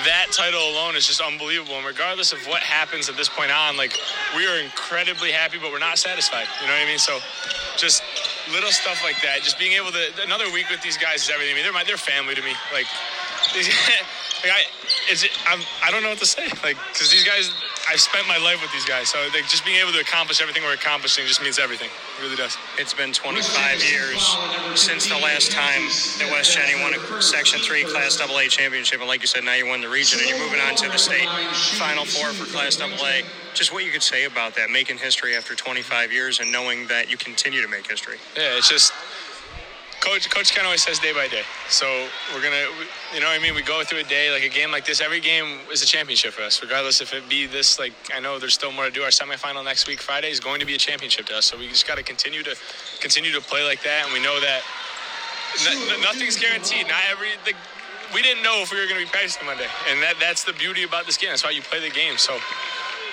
that 0.04 0.28
title 0.32 0.60
alone 0.60 0.96
is 0.96 1.08
just 1.08 1.22
unbelievable. 1.22 1.76
And 1.76 1.86
regardless 1.86 2.34
of 2.34 2.40
what 2.48 2.64
happens 2.64 3.08
at 3.08 3.16
this 3.16 3.30
point 3.30 3.52
on, 3.52 3.78
like 3.78 3.96
we 4.36 4.48
are 4.48 4.60
incredibly 4.60 5.32
happy, 5.32 5.60
but 5.62 5.72
we're 5.72 5.80
not 5.80 5.98
satisfied. 5.98 6.48
You 6.60 6.68
know 6.68 6.74
what 6.74 6.84
I 6.84 6.86
mean? 6.86 7.00
So 7.00 7.20
just 7.78 8.04
little 8.52 8.72
stuff 8.72 9.04
like 9.04 9.22
that. 9.24 9.40
Just 9.44 9.60
being 9.60 9.74
able 9.74 9.92
to 9.92 10.04
another 10.24 10.52
week 10.52 10.68
with 10.70 10.82
these 10.82 10.98
guys 10.98 11.24
is 11.24 11.30
everything. 11.30 11.54
I 11.54 11.56
mean, 11.56 11.64
they're 11.64 11.76
my 11.76 11.88
they're 11.88 11.96
family 11.96 12.36
to 12.36 12.44
me. 12.44 12.56
Like. 12.76 12.88
like 14.44 14.54
I, 14.54 14.64
I'm, 15.48 15.62
I 15.84 15.92
don't 15.92 16.04
know 16.04 16.10
what 16.10 16.20
to 16.20 16.26
say. 16.26 16.48
Like, 16.64 16.78
because 16.94 17.12
these 17.12 17.24
guys, 17.24 17.52
I've 17.90 18.00
spent 18.00 18.28
my 18.28 18.38
life 18.38 18.62
with 18.62 18.72
these 18.72 18.86
guys. 18.86 19.10
So 19.10 19.20
like, 19.34 19.48
just 19.48 19.66
being 19.66 19.80
able 19.82 19.92
to 19.92 20.00
accomplish 20.00 20.42
everything 20.42 20.64
we're 20.64 20.74
accomplishing 20.74 21.26
just 21.26 21.42
means 21.42 21.60
everything. 21.60 21.90
It 21.90 22.22
really 22.22 22.36
does. 22.36 22.58
It's 22.78 22.94
been 22.94 23.14
25 23.14 23.84
years 23.84 24.22
since 24.76 25.08
the 25.08 25.18
last 25.18 25.52
time 25.52 25.84
that 26.20 26.30
West 26.32 26.56
Jenny 26.56 26.80
won 26.82 26.94
a 26.94 27.22
Section 27.22 27.60
3 27.60 27.86
Class 27.86 28.20
AA 28.20 28.48
championship. 28.48 29.00
And 29.00 29.08
like 29.08 29.22
you 29.22 29.28
said, 29.28 29.44
now 29.44 29.56
you 29.56 29.68
won 29.68 29.82
the 29.82 29.90
region 29.90 30.20
and 30.20 30.30
you're 30.30 30.40
moving 30.40 30.62
on 30.62 30.76
to 30.76 30.90
the 30.90 30.98
state 30.98 31.28
Final 31.78 32.06
Four 32.06 32.34
for 32.34 32.46
Class 32.52 32.80
AA. 32.80 33.26
Just 33.54 33.74
what 33.74 33.84
you 33.84 33.92
could 33.92 34.04
say 34.04 34.26
about 34.26 34.56
that, 34.56 34.70
making 34.70 34.98
history 34.98 35.36
after 35.36 35.56
25 35.56 36.12
years 36.12 36.40
and 36.40 36.52
knowing 36.52 36.88
that 36.88 37.10
you 37.12 37.18
continue 37.18 37.62
to 37.62 37.68
make 37.68 37.90
history. 37.90 38.18
Yeah, 38.38 38.58
it's 38.58 38.70
just 38.70 38.94
coach 40.02 40.30
coach 40.30 40.52
Kent 40.52 40.66
always 40.66 40.82
says 40.84 41.00
day 41.00 41.14
by 41.14 41.28
day. 41.28 41.44
So 41.70 41.86
we're 42.34 42.42
gonna, 42.42 42.66
you 43.14 43.22
know, 43.22 43.28
what 43.28 43.40
I 43.40 43.42
mean, 43.42 43.56
we 43.56 43.62
go 43.62 43.84
through 43.84 44.00
a 44.00 44.04
day 44.04 44.32
like 44.34 44.44
a 44.44 44.50
game 44.50 44.72
like 44.72 44.86
this. 44.86 45.00
Every 45.00 45.22
game 45.22 45.60
is 45.72 45.82
a 45.82 45.86
championship 45.86 46.34
for 46.34 46.42
us, 46.42 46.62
regardless 46.62 47.00
if 47.00 47.14
it 47.14 47.30
be 47.30 47.46
this. 47.46 47.80
Like 47.80 47.94
I 48.14 48.20
know 48.20 48.40
there's 48.40 48.54
still 48.54 48.72
more 48.72 48.86
to 48.86 48.92
do. 48.92 49.04
Our 49.04 49.10
semifinal 49.10 49.64
next 49.64 49.88
week, 49.88 50.02
Friday, 50.02 50.30
is 50.30 50.40
going 50.40 50.60
to 50.60 50.66
be 50.66 50.76
a 50.76 50.78
championship 50.78 51.28
to 51.28 51.38
us. 51.38 51.46
So 51.46 51.58
we 51.58 51.68
just 51.70 51.88
got 51.88 51.98
to 51.98 52.04
continue 52.04 52.44
to 52.44 52.56
continue 53.00 53.32
to 53.32 53.42
play 53.42 53.64
like 53.64 53.84
that, 53.84 54.06
and 54.06 54.14
we 54.14 54.20
know 54.20 54.40
that 54.42 54.62
nothing's 56.02 56.38
guaranteed. 56.38 56.88
Not 56.88 57.02
every 57.10 57.30
the, 57.46 57.54
we 58.14 58.22
didn't 58.22 58.44
know 58.44 58.60
if 58.62 58.72
we 58.72 58.80
were 58.80 58.88
going 58.88 59.00
to 59.00 59.06
be 59.06 59.12
practicing 59.12 59.46
Monday, 59.46 59.68
and 59.88 60.02
that 60.02 60.16
that's 60.20 60.44
the 60.44 60.54
beauty 60.54 60.84
about 60.84 61.06
this 61.06 61.18
game. 61.18 61.30
That's 61.30 61.44
why 61.44 61.52
you 61.52 61.62
play 61.62 61.80
the 61.80 61.94
game. 61.94 62.18
So 62.18 62.38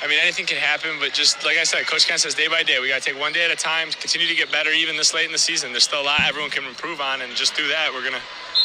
I 0.00 0.06
mean, 0.06 0.18
anything 0.22 0.46
can 0.46 0.58
happen, 0.58 0.90
but 1.00 1.12
just 1.12 1.44
like 1.44 1.58
I 1.58 1.64
said, 1.64 1.86
Coach 1.86 2.06
Kent 2.06 2.20
says 2.20 2.34
day 2.34 2.46
by 2.46 2.62
day. 2.62 2.78
We 2.80 2.88
got 2.88 3.02
to 3.02 3.10
take 3.12 3.20
one 3.20 3.32
day 3.32 3.44
at 3.44 3.50
a 3.50 3.56
time, 3.56 3.90
continue 3.90 4.28
to 4.28 4.34
get 4.34 4.50
better, 4.52 4.70
even 4.70 4.96
this 4.96 5.12
late 5.12 5.26
in 5.26 5.32
the 5.32 5.38
season. 5.38 5.72
There's 5.72 5.84
still 5.84 6.02
a 6.02 6.06
lot 6.06 6.20
everyone 6.26 6.50
can 6.50 6.64
improve 6.64 7.00
on, 7.00 7.22
and 7.22 7.34
just 7.34 7.56
do 7.56 7.66
that. 7.68 7.90
We're 7.92 8.04
gonna, 8.04 8.22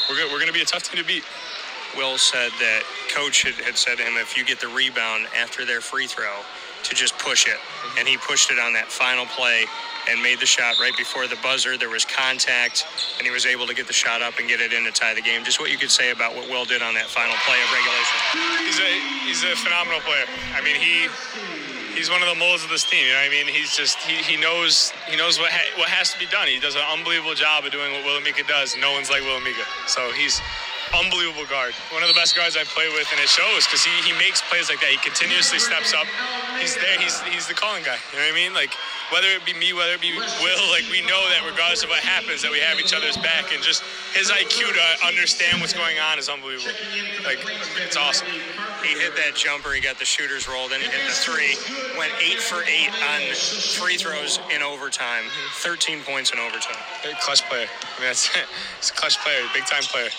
we're 0.09 0.17
gonna, 0.17 0.31
we're 0.31 0.39
gonna 0.39 0.53
be 0.53 0.61
a 0.61 0.65
tough 0.65 0.83
team 0.83 1.01
to 1.01 1.07
beat. 1.07 1.23
Will 1.97 2.17
said 2.17 2.51
that 2.59 2.83
coach 3.13 3.43
had, 3.43 3.53
had 3.65 3.77
said 3.77 3.97
to 3.97 4.03
him, 4.03 4.13
if 4.17 4.37
you 4.37 4.45
get 4.45 4.59
the 4.59 4.67
rebound 4.67 5.27
after 5.35 5.65
their 5.65 5.81
free 5.81 6.07
throw, 6.07 6.41
to 6.83 6.95
just 6.95 7.17
push 7.17 7.47
it, 7.47 7.57
mm-hmm. 7.57 7.99
and 7.99 8.07
he 8.07 8.17
pushed 8.17 8.51
it 8.51 8.59
on 8.59 8.73
that 8.73 8.87
final 8.87 9.25
play 9.25 9.65
and 10.09 10.21
made 10.21 10.39
the 10.39 10.45
shot 10.45 10.79
right 10.79 10.95
before 10.97 11.27
the 11.27 11.37
buzzer. 11.41 11.77
There 11.77 11.89
was 11.89 12.05
contact, 12.05 12.85
and 13.17 13.25
he 13.25 13.31
was 13.31 13.45
able 13.45 13.67
to 13.67 13.73
get 13.73 13.87
the 13.87 13.93
shot 13.93 14.21
up 14.21 14.39
and 14.39 14.47
get 14.47 14.59
it 14.59 14.73
in 14.73 14.83
to 14.85 14.91
tie 14.91 15.13
the 15.13 15.21
game. 15.21 15.43
Just 15.43 15.59
what 15.59 15.71
you 15.71 15.77
could 15.77 15.91
say 15.91 16.11
about 16.11 16.35
what 16.35 16.49
Will 16.49 16.65
did 16.65 16.81
on 16.81 16.93
that 16.95 17.07
final 17.07 17.35
play 17.45 17.59
of 17.61 17.69
regulation. 17.71 18.17
He's 18.65 18.79
a 18.79 18.91
he's 19.25 19.41
a 19.43 19.55
phenomenal 19.63 20.01
player. 20.01 20.25
I 20.55 20.61
mean, 20.61 20.75
he 20.75 21.07
he's 21.95 22.09
one 22.09 22.21
of 22.21 22.27
the 22.27 22.35
molds 22.35 22.63
of 22.63 22.69
this 22.69 22.83
team. 22.83 23.05
You 23.05 23.13
know 23.13 23.19
what 23.19 23.27
I 23.27 23.29
mean? 23.29 23.47
He's 23.47 23.75
just 23.75 23.97
he, 24.03 24.21
he 24.23 24.35
knows 24.35 24.91
he 25.09 25.15
knows 25.15 25.39
what 25.39 25.51
ha- 25.51 25.71
what 25.77 25.89
has 25.89 26.11
to 26.13 26.19
be 26.19 26.25
done. 26.27 26.47
He 26.47 26.59
does 26.59 26.75
an 26.75 26.85
unbelievable 26.91 27.35
job 27.35 27.65
of 27.65 27.71
doing 27.71 27.93
what 27.93 28.03
Will 28.03 28.19
Amika 28.19 28.47
does. 28.47 28.75
No 28.77 28.91
one's 28.91 29.09
like 29.09 29.21
Will 29.21 29.39
Amika. 29.39 29.65
So 29.87 30.11
he's 30.11 30.41
unbelievable 30.93 31.45
guard. 31.49 31.73
One 31.91 32.01
of 32.01 32.09
the 32.09 32.15
best 32.15 32.35
guards 32.35 32.55
I've 32.55 32.69
played 32.69 32.93
with, 32.93 33.09
and 33.11 33.19
it 33.19 33.29
shows 33.29 33.65
because 33.65 33.83
he, 33.83 33.91
he 34.05 34.13
makes 34.17 34.41
plays 34.45 34.69
like 34.69 34.79
that. 34.81 34.89
He 34.93 34.97
continuously 35.01 35.59
steps 35.59 35.93
up. 35.93 36.05
He's 36.59 36.75
there. 36.77 36.97
He's 36.99 37.19
he's 37.29 37.47
the 37.47 37.53
calling 37.53 37.83
guy. 37.83 37.97
You 38.13 38.19
know 38.19 38.25
what 38.25 38.33
I 38.33 38.35
mean? 38.35 38.53
Like 38.53 38.71
whether 39.11 39.27
it 39.29 39.45
be 39.45 39.53
me, 39.53 39.73
whether 39.73 39.93
it 39.93 40.01
be 40.01 40.13
Will, 40.15 40.65
like 40.69 40.85
we 40.89 41.01
know 41.05 41.21
that 41.29 41.45
regardless 41.45 41.83
of 41.83 41.89
what 41.89 41.99
happens, 41.99 42.41
that 42.41 42.51
we 42.51 42.59
have 42.59 42.79
each 42.79 42.93
other's 42.93 43.17
back, 43.17 43.53
and 43.53 43.61
just 43.61 43.83
his 44.13 44.31
IQ 44.31 44.73
to 44.73 45.05
understand 45.05 45.61
what's 45.61 45.73
going 45.73 45.97
on 45.99 46.17
is 46.17 46.29
unbelievable. 46.29 46.73
Like 47.25 47.41
it's 47.77 47.97
awesome. 47.97 48.27
He 48.81 48.99
hit 48.99 49.15
that 49.15 49.35
jumper. 49.35 49.71
He 49.71 49.81
got 49.81 49.99
the 49.99 50.05
shooters 50.05 50.47
rolled, 50.47 50.71
and 50.71 50.81
he 50.81 50.89
hit 50.89 51.05
the 51.05 51.13
three. 51.13 51.55
Went 51.97 52.11
eight 52.21 52.39
for 52.39 52.63
eight 52.65 52.89
on 53.13 53.21
free 53.77 53.97
throws 53.97 54.39
in 54.53 54.61
overtime. 54.61 55.25
13 55.61 56.01
points 56.01 56.31
in 56.31 56.39
overtime. 56.39 56.77
Clutch 57.21 57.43
player. 57.49 57.67
I 57.69 57.99
mean, 57.99 58.09
that's 58.09 58.29
it's 58.77 58.89
a 58.89 58.93
clutch 58.93 59.19
player, 59.19 59.41
big 59.53 59.65
time 59.65 59.83
player. 59.83 60.09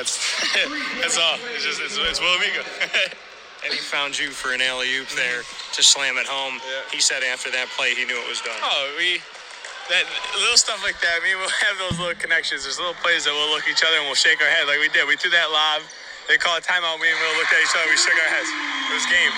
That's 0.00 0.16
that's 1.04 1.20
all. 1.20 1.36
It's 1.52 1.60
just 1.60 1.76
it's, 1.84 2.00
it's 2.00 2.20
Will 2.24 2.32
Amigo. 2.40 2.64
and 3.64 3.68
he 3.68 3.76
found 3.76 4.16
you 4.16 4.32
for 4.32 4.56
an 4.56 4.64
alley 4.64 4.88
oop 4.96 5.12
there 5.12 5.44
to 5.76 5.80
slam 5.84 6.16
it 6.16 6.24
home. 6.24 6.56
Yeah. 6.56 6.88
He 6.88 7.04
said 7.04 7.20
after 7.20 7.52
that 7.52 7.68
play 7.76 7.92
he 7.92 8.08
knew 8.08 8.16
it 8.16 8.24
was 8.24 8.40
done. 8.40 8.56
Oh, 8.64 8.96
we 8.96 9.20
that 9.92 10.08
little 10.40 10.56
stuff 10.56 10.80
like 10.80 10.96
that. 11.04 11.20
I 11.20 11.20
mean, 11.20 11.36
we'll 11.36 11.52
have 11.68 11.76
those 11.76 12.00
little 12.00 12.16
connections. 12.16 12.64
There's 12.64 12.80
little 12.80 12.96
plays 13.04 13.28
that 13.28 13.36
we'll 13.36 13.52
look 13.52 13.68
at 13.68 13.76
each 13.76 13.84
other 13.84 14.00
and 14.00 14.08
we'll 14.08 14.16
shake 14.16 14.40
our 14.40 14.48
head 14.48 14.64
like 14.64 14.80
we 14.80 14.88
did. 14.88 15.04
We 15.04 15.20
threw 15.20 15.36
that 15.36 15.52
lob. 15.52 15.84
They 16.32 16.40
call 16.40 16.56
a 16.56 16.64
timeout. 16.64 16.96
We 16.96 17.12
and 17.12 17.20
Will 17.20 17.36
looked 17.36 17.52
at 17.52 17.60
each 17.60 17.76
other. 17.76 17.84
We 17.92 18.00
shook 18.00 18.16
our 18.16 18.32
heads. 18.32 18.48
It 18.88 18.96
was 18.96 19.04
game. 19.04 19.34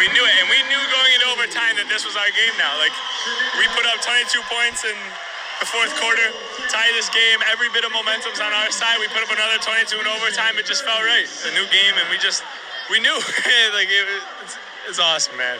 We 0.00 0.08
knew 0.16 0.24
it, 0.24 0.34
and 0.40 0.48
we 0.48 0.64
knew 0.72 0.80
going 0.80 1.12
into 1.12 1.28
overtime 1.28 1.76
that 1.76 1.92
this 1.92 2.08
was 2.08 2.16
our 2.16 2.32
game 2.32 2.56
now. 2.56 2.72
Like 2.80 2.94
we 3.60 3.68
put 3.76 3.84
up 3.84 4.00
22 4.00 4.32
points 4.48 4.88
in 4.88 4.96
the 5.60 5.66
fourth 5.66 5.92
quarter, 6.00 6.28
tie 6.68 6.90
this 6.92 7.08
game. 7.08 7.40
Every 7.48 7.68
bit 7.72 7.84
of 7.84 7.92
momentum's 7.92 8.40
on 8.40 8.52
our 8.52 8.70
side. 8.70 9.00
We 9.00 9.08
put 9.08 9.24
up 9.24 9.32
another 9.32 9.56
22 9.58 10.00
in 10.00 10.06
overtime. 10.06 10.58
It 10.58 10.66
just 10.66 10.84
felt 10.84 11.00
right. 11.00 11.24
It's 11.24 11.48
a 11.48 11.54
new 11.54 11.64
game, 11.72 11.94
and 11.96 12.06
we 12.10 12.18
just 12.18 12.44
we 12.90 13.00
knew 13.00 13.14
like 13.76 13.88
it, 13.88 14.06
it's, 14.44 14.56
it's 14.88 15.00
awesome, 15.00 15.36
man. 15.36 15.58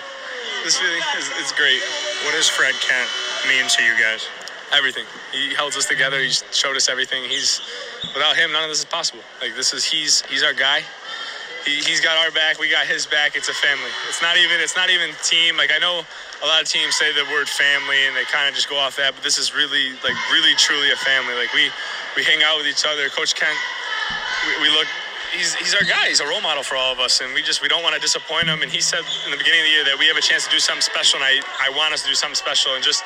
This 0.65 0.77
feeling 0.79 1.01
is 1.17 1.31
it's 1.41 1.53
great. 1.53 1.81
What 2.25 2.33
does 2.33 2.49
Fred 2.49 2.75
Kent 2.85 3.09
mean 3.49 3.65
to 3.69 3.81
you 3.83 3.95
guys? 3.97 4.29
Everything. 4.75 5.07
He 5.33 5.55
holds 5.55 5.77
us 5.77 5.87
together. 5.87 6.21
He 6.21 6.31
showed 6.51 6.77
us 6.77 6.89
everything. 6.89 7.23
He's 7.25 7.61
without 8.15 8.37
him, 8.37 8.53
none 8.53 8.65
of 8.65 8.69
this 8.69 8.81
is 8.81 8.85
possible. 8.85 9.23
Like 9.41 9.55
this 9.55 9.73
is 9.73 9.85
he's 9.85 10.23
he's 10.27 10.43
our 10.43 10.53
guy. 10.53 10.83
He, 11.67 11.83
he's 11.83 12.01
got 12.01 12.17
our 12.23 12.31
back. 12.31 12.61
We 12.61 12.71
got 12.71 12.87
his 12.87 13.07
back. 13.07 13.37
It's 13.37 13.51
a 13.51 13.59
family. 13.59 13.91
It's 14.09 14.23
not 14.23 14.39
even 14.39 14.63
it's 14.63 14.77
not 14.77 14.91
even 14.91 15.11
team. 15.27 15.59
Like 15.59 15.71
I 15.75 15.79
know 15.83 16.07
a 16.43 16.47
lot 16.47 16.63
of 16.63 16.69
teams 16.71 16.95
say 16.97 17.13
the 17.13 17.27
word 17.35 17.51
family 17.51 18.07
and 18.07 18.17
they 18.17 18.25
kind 18.31 18.49
of 18.49 18.55
just 18.55 18.71
go 18.71 18.79
off 18.79 18.97
that, 18.97 19.15
but 19.15 19.25
this 19.25 19.39
is 19.39 19.55
really 19.55 19.93
like 20.07 20.17
really 20.33 20.55
truly 20.57 20.93
a 20.93 21.01
family. 21.03 21.35
Like 21.35 21.53
we 21.53 21.69
we 22.17 22.25
hang 22.25 22.41
out 22.47 22.57
with 22.57 22.71
each 22.71 22.87
other. 22.87 23.11
Coach 23.11 23.35
Kent, 23.35 23.59
we, 24.47 24.69
we 24.69 24.71
look 24.71 24.87
he's 25.35 25.55
he's 25.57 25.75
our 25.75 25.85
guy. 25.85 26.09
He's 26.09 26.21
a 26.21 26.29
role 26.29 26.41
model 26.41 26.63
for 26.63 26.77
all 26.77 26.93
of 26.93 27.01
us, 27.01 27.21
and 27.21 27.35
we 27.35 27.43
just 27.43 27.63
we 27.63 27.69
don't 27.69 27.83
want 27.83 27.95
to 27.95 28.01
disappoint 28.01 28.49
him. 28.49 28.63
And 28.63 28.71
he 28.71 28.81
said 28.81 29.03
in 29.27 29.31
the 29.31 29.39
beginning 29.39 29.61
of 29.61 29.67
the 29.67 29.75
year 29.75 29.85
that 29.91 29.99
we 29.99 30.07
have 30.09 30.17
a 30.17 30.25
chance 30.25 30.47
to 30.47 30.53
do 30.53 30.61
something 30.61 30.83
special, 30.83 31.19
and 31.21 31.27
I 31.27 31.43
I 31.67 31.71
want 31.75 31.95
us 31.95 32.03
to 32.03 32.09
do 32.09 32.15
something 32.17 32.39
special, 32.39 32.75
and 32.75 32.85
just 32.85 33.05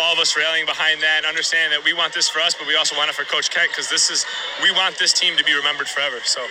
all 0.00 0.14
of 0.14 0.18
us 0.18 0.36
rallying 0.36 0.66
behind 0.66 1.02
that 1.02 1.24
and 1.24 1.26
understanding 1.26 1.76
that 1.76 1.84
we 1.84 1.92
want 1.92 2.14
this 2.14 2.28
for 2.28 2.40
us, 2.40 2.54
but 2.54 2.66
we 2.66 2.76
also 2.76 2.96
want 2.96 3.10
it 3.10 3.14
for 3.14 3.24
Coach 3.24 3.50
Kent 3.50 3.70
because 3.70 3.90
this 3.90 4.10
is 4.10 4.24
we 4.62 4.70
want 4.72 4.98
this 4.98 5.12
team 5.12 5.36
to 5.36 5.44
be 5.44 5.54
remembered 5.54 5.88
forever. 5.88 6.18
So 6.24 6.46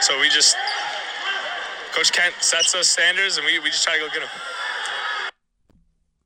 so 0.00 0.18
we 0.20 0.28
just 0.28 0.56
Coach 1.96 2.12
Kent 2.12 2.34
sets 2.40 2.74
us 2.74 2.88
standards, 2.90 3.38
and 3.38 3.46
we 3.46 3.58
we 3.58 3.70
just 3.70 3.82
try 3.82 3.94
to 3.94 4.00
go 4.00 4.08
get 4.08 4.20
them. 4.20 4.28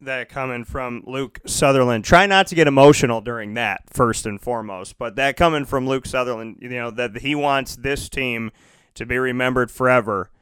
that 0.00 0.28
coming 0.28 0.64
from 0.64 1.04
Luke 1.06 1.38
Sutherland. 1.46 2.04
Try 2.04 2.26
not 2.26 2.48
to 2.48 2.56
get 2.56 2.66
emotional 2.66 3.20
during 3.20 3.54
that, 3.54 3.83
first 3.88 4.26
and 4.26 4.40
foremost. 4.40 4.98
But 4.98 5.14
that 5.14 5.37
coming 5.37 5.64
from 5.64 5.87
Luke 5.87 6.06
Sutherland, 6.06 6.59
you 6.61 6.70
know, 6.70 6.90
that 6.90 7.18
he 7.18 7.37
wants 7.37 7.76
this 7.76 8.09
team 8.09 8.50
to 8.94 9.06
be 9.06 9.16
remembered 9.16 9.70
forever, 9.70 10.33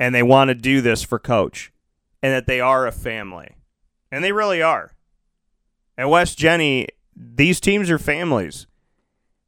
and 0.00 0.12
they 0.12 0.22
want 0.24 0.48
to 0.48 0.54
do 0.56 0.80
this 0.80 1.04
for 1.04 1.20
Coach, 1.20 1.72
and 2.20 2.32
that 2.32 2.48
they 2.48 2.60
are 2.60 2.84
a 2.84 2.92
family. 2.92 3.54
And 4.10 4.24
they 4.24 4.32
really 4.32 4.62
are. 4.62 4.94
At 5.96 6.08
West 6.08 6.36
Jenny, 6.38 6.88
these 7.14 7.60
teams 7.60 7.88
are 7.88 8.00
families. 8.00 8.66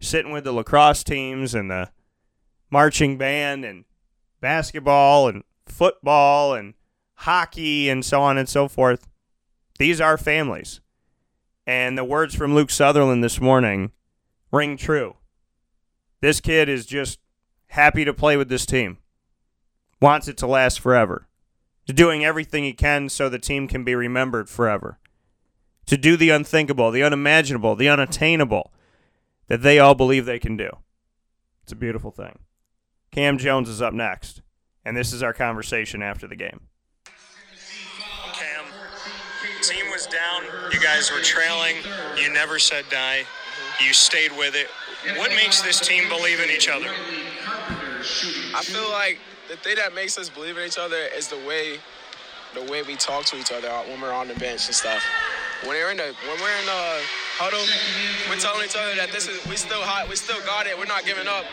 Sitting 0.00 0.30
with 0.30 0.44
the 0.44 0.52
lacrosse 0.52 1.02
teams 1.02 1.56
and 1.56 1.68
the 1.68 1.90
marching 2.70 3.18
band 3.18 3.64
and 3.64 3.84
basketball 4.44 5.26
and 5.26 5.42
football 5.64 6.52
and 6.52 6.74
hockey 7.14 7.88
and 7.88 8.04
so 8.04 8.20
on 8.20 8.36
and 8.36 8.46
so 8.46 8.68
forth. 8.68 9.08
These 9.78 10.02
are 10.02 10.18
families. 10.18 10.82
And 11.66 11.96
the 11.96 12.04
words 12.04 12.34
from 12.34 12.54
Luke 12.54 12.68
Sutherland 12.68 13.24
this 13.24 13.40
morning 13.40 13.92
ring 14.52 14.76
true. 14.76 15.16
This 16.20 16.42
kid 16.42 16.68
is 16.68 16.84
just 16.84 17.20
happy 17.68 18.04
to 18.04 18.12
play 18.12 18.36
with 18.36 18.50
this 18.50 18.66
team, 18.66 18.98
wants 19.98 20.28
it 20.28 20.36
to 20.36 20.46
last 20.46 20.78
forever, 20.78 21.26
to 21.86 21.94
doing 21.94 22.22
everything 22.22 22.64
he 22.64 22.74
can 22.74 23.08
so 23.08 23.30
the 23.30 23.38
team 23.38 23.66
can 23.66 23.82
be 23.82 23.94
remembered 23.94 24.50
forever, 24.50 24.98
to 25.86 25.96
do 25.96 26.18
the 26.18 26.28
unthinkable, 26.28 26.90
the 26.90 27.02
unimaginable, 27.02 27.76
the 27.76 27.88
unattainable 27.88 28.74
that 29.46 29.62
they 29.62 29.78
all 29.78 29.94
believe 29.94 30.26
they 30.26 30.38
can 30.38 30.58
do. 30.58 30.68
It's 31.62 31.72
a 31.72 31.76
beautiful 31.76 32.10
thing. 32.10 32.40
Cam 33.14 33.38
Jones 33.38 33.68
is 33.68 33.80
up 33.80 33.94
next, 33.94 34.42
and 34.84 34.96
this 34.96 35.12
is 35.12 35.22
our 35.22 35.32
conversation 35.32 36.02
after 36.02 36.26
the 36.26 36.34
game. 36.34 36.58
Cam, 38.32 38.64
team 39.62 39.88
was 39.92 40.08
down. 40.08 40.42
You 40.72 40.80
guys 40.80 41.12
were 41.12 41.20
trailing. 41.20 41.76
You 42.16 42.32
never 42.32 42.58
said 42.58 42.84
die. 42.90 43.22
You 43.80 43.92
stayed 43.92 44.32
with 44.36 44.56
it. 44.56 44.66
What 45.16 45.30
makes 45.30 45.62
this 45.62 45.78
team 45.78 46.08
believe 46.08 46.40
in 46.40 46.50
each 46.50 46.68
other? 46.68 46.88
I 48.52 48.62
feel 48.64 48.90
like 48.90 49.20
the 49.48 49.56
thing 49.58 49.76
that 49.76 49.94
makes 49.94 50.18
us 50.18 50.28
believe 50.28 50.58
in 50.58 50.66
each 50.66 50.78
other 50.78 50.96
is 51.16 51.28
the 51.28 51.38
way 51.46 51.78
the 52.52 52.62
way 52.70 52.82
we 52.82 52.96
talk 52.96 53.26
to 53.26 53.36
each 53.36 53.52
other 53.52 53.68
when 53.88 54.00
we're 54.00 54.12
on 54.12 54.26
the 54.26 54.34
bench 54.34 54.66
and 54.66 54.74
stuff. 54.74 55.04
When 55.62 55.70
we're 55.70 55.92
in 55.92 55.98
the 55.98 56.14
when 56.26 56.40
we're 56.40 56.58
in 56.58 56.66
the 56.66 57.00
huddle, 57.38 57.62
we're 58.28 58.40
telling 58.40 58.64
each 58.64 58.76
other 58.76 58.96
that 58.96 59.12
this 59.12 59.28
is 59.28 59.46
we 59.46 59.54
still 59.54 59.82
hot, 59.82 60.08
we 60.08 60.16
still 60.16 60.44
got 60.44 60.66
it, 60.66 60.76
we're 60.76 60.84
not 60.86 61.04
giving 61.04 61.28
up, 61.28 61.44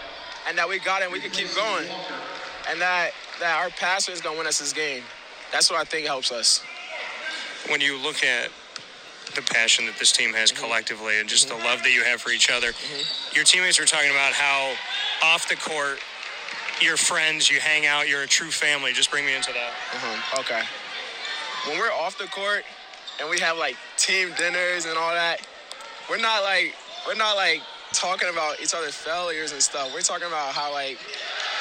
and 0.48 0.58
that 0.58 0.68
we 0.68 0.80
got 0.80 1.02
it, 1.02 1.06
and 1.06 1.14
we 1.14 1.20
can 1.20 1.32
keep 1.32 1.54
going, 1.56 1.88
and 2.70 2.80
that 2.82 3.12
that 3.40 3.60
our 3.62 3.70
passion 3.70 4.14
is 4.14 4.22
gonna 4.22 4.38
win 4.38 4.48
us 4.48 4.60
this 4.60 4.74
game. 4.74 5.04
That's 5.52 5.70
what 5.70 5.80
I 5.80 5.84
think 5.84 6.08
helps 6.08 6.32
us. 6.32 6.64
When 7.68 7.82
you 7.82 7.98
look 7.98 8.24
at 8.24 8.50
the 9.36 9.42
passion 9.42 9.86
that 9.86 9.98
this 9.98 10.12
team 10.12 10.34
has 10.34 10.52
mm-hmm. 10.52 10.64
collectively 10.64 11.20
and 11.20 11.28
just 11.28 11.48
the 11.48 11.56
mm-hmm. 11.56 11.66
love 11.66 11.84
that 11.84 11.94
you 11.94 12.04
have 12.04 12.22
for 12.22 12.32
each 12.32 12.50
other, 12.50 12.72
mm-hmm. 12.72 13.36
your 13.36 13.44
teammates 13.44 13.80
were 13.80 13.86
talking 13.86 14.12
about 14.12 14.34
how 14.34 14.74
off 15.24 15.48
the 15.48 15.56
court, 15.56 16.00
you're 16.82 16.98
friends, 16.98 17.50
you 17.50 17.60
hang 17.60 17.86
out, 17.86 18.10
you're 18.10 18.24
a 18.24 18.28
true 18.28 18.52
family. 18.52 18.94
Just 18.94 19.12
bring 19.12 19.26
me 19.26 19.36
into 19.36 19.52
that. 19.54 19.74
Uh-huh. 19.94 20.42
Okay. 20.42 20.62
When 21.68 21.80
we're 21.80 21.94
off 21.94 22.18
the 22.18 22.28
court 22.28 22.64
and 23.20 23.30
we 23.30 23.40
have 23.40 23.58
like 23.58 23.78
team 23.98 24.30
dinners 24.38 24.86
and 24.86 24.98
all 24.98 25.14
that, 25.14 25.46
we're 26.10 26.18
not 26.18 26.44
like 26.44 26.76
we're 27.08 27.16
not 27.16 27.36
like 27.36 27.62
talking 27.94 28.30
about 28.30 28.60
each 28.62 28.74
other's 28.74 28.96
failures 28.96 29.52
and 29.52 29.62
stuff. 29.62 29.94
We're 29.94 30.02
talking 30.02 30.28
about 30.28 30.54
how 30.54 30.72
like 30.72 30.98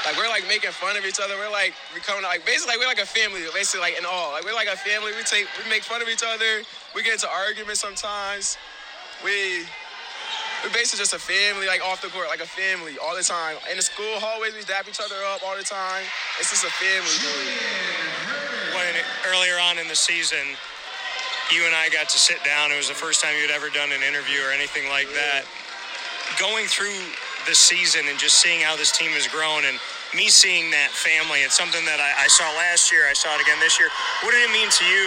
like 0.07 0.17
we're 0.17 0.29
like 0.29 0.47
making 0.49 0.71
fun 0.71 0.97
of 0.97 1.05
each 1.05 1.21
other. 1.21 1.37
We're 1.37 1.51
like 1.51 1.75
becoming 1.95 2.23
like 2.23 2.47
basically 2.47 2.75
like 2.75 2.81
we're 2.81 2.91
like 2.91 3.03
a 3.03 3.09
family, 3.09 3.43
basically 3.53 3.81
like 3.81 3.99
in 3.99 4.07
all. 4.07 4.33
Like 4.33 4.45
we're 4.45 4.55
like 4.55 4.69
a 4.69 4.77
family. 4.77 5.13
We 5.17 5.23
take 5.25 5.47
we 5.63 5.69
make 5.69 5.83
fun 5.83 6.03
of 6.03 6.09
each 6.09 6.23
other. 6.25 6.63
We 6.95 7.03
get 7.03 7.15
into 7.15 7.29
arguments 7.29 7.81
sometimes. 7.81 8.57
We 9.25 9.67
we're 10.63 10.73
basically 10.77 11.01
just 11.01 11.17
a 11.17 11.23
family, 11.23 11.67
like 11.67 11.81
off 11.81 12.03
the 12.03 12.09
court, 12.09 12.29
like 12.29 12.45
a 12.45 12.49
family 12.49 12.97
all 13.01 13.17
the 13.17 13.25
time. 13.25 13.57
In 13.71 13.77
the 13.77 13.83
school 13.83 14.21
hallways, 14.21 14.53
we 14.53 14.63
dap 14.65 14.85
each 14.89 15.01
other 15.01 15.17
up 15.33 15.41
all 15.41 15.57
the 15.57 15.65
time. 15.65 16.05
It's 16.39 16.53
just 16.53 16.65
a 16.65 16.75
family. 16.77 17.17
When 18.77 18.93
earlier 19.33 19.57
on 19.57 19.79
in 19.79 19.89
the 19.89 19.97
season, 19.97 20.45
you 21.51 21.65
and 21.65 21.75
I 21.75 21.89
got 21.89 22.09
to 22.09 22.19
sit 22.19 22.45
down. 22.45 22.71
It 22.73 22.77
was 22.77 22.89
the 22.89 22.95
first 22.95 23.25
time 23.25 23.35
you'd 23.41 23.51
ever 23.51 23.71
done 23.71 23.91
an 23.91 24.05
interview 24.05 24.39
or 24.45 24.53
anything 24.53 24.89
like 24.89 25.09
that. 25.17 25.49
Going 26.39 26.67
through 26.67 26.97
the 27.49 27.55
season 27.55 28.07
and 28.09 28.19
just 28.19 28.39
seeing 28.41 28.61
how 28.61 28.77
this 28.77 28.93
team 28.93 29.11
has 29.17 29.27
grown 29.29 29.65
and 29.69 29.77
me 30.17 30.29
seeing 30.29 30.71
that 30.73 30.91
family, 30.93 31.41
it's 31.45 31.57
something 31.57 31.85
that 31.85 32.01
I, 32.01 32.25
I 32.25 32.29
saw 32.29 32.45
last 32.57 32.89
year. 32.91 33.07
I 33.09 33.13
saw 33.15 33.33
it 33.37 33.41
again 33.45 33.59
this 33.61 33.79
year. 33.79 33.89
What 34.25 34.33
did 34.33 34.43
it 34.49 34.53
mean 34.53 34.69
to 34.69 34.85
you 34.89 35.07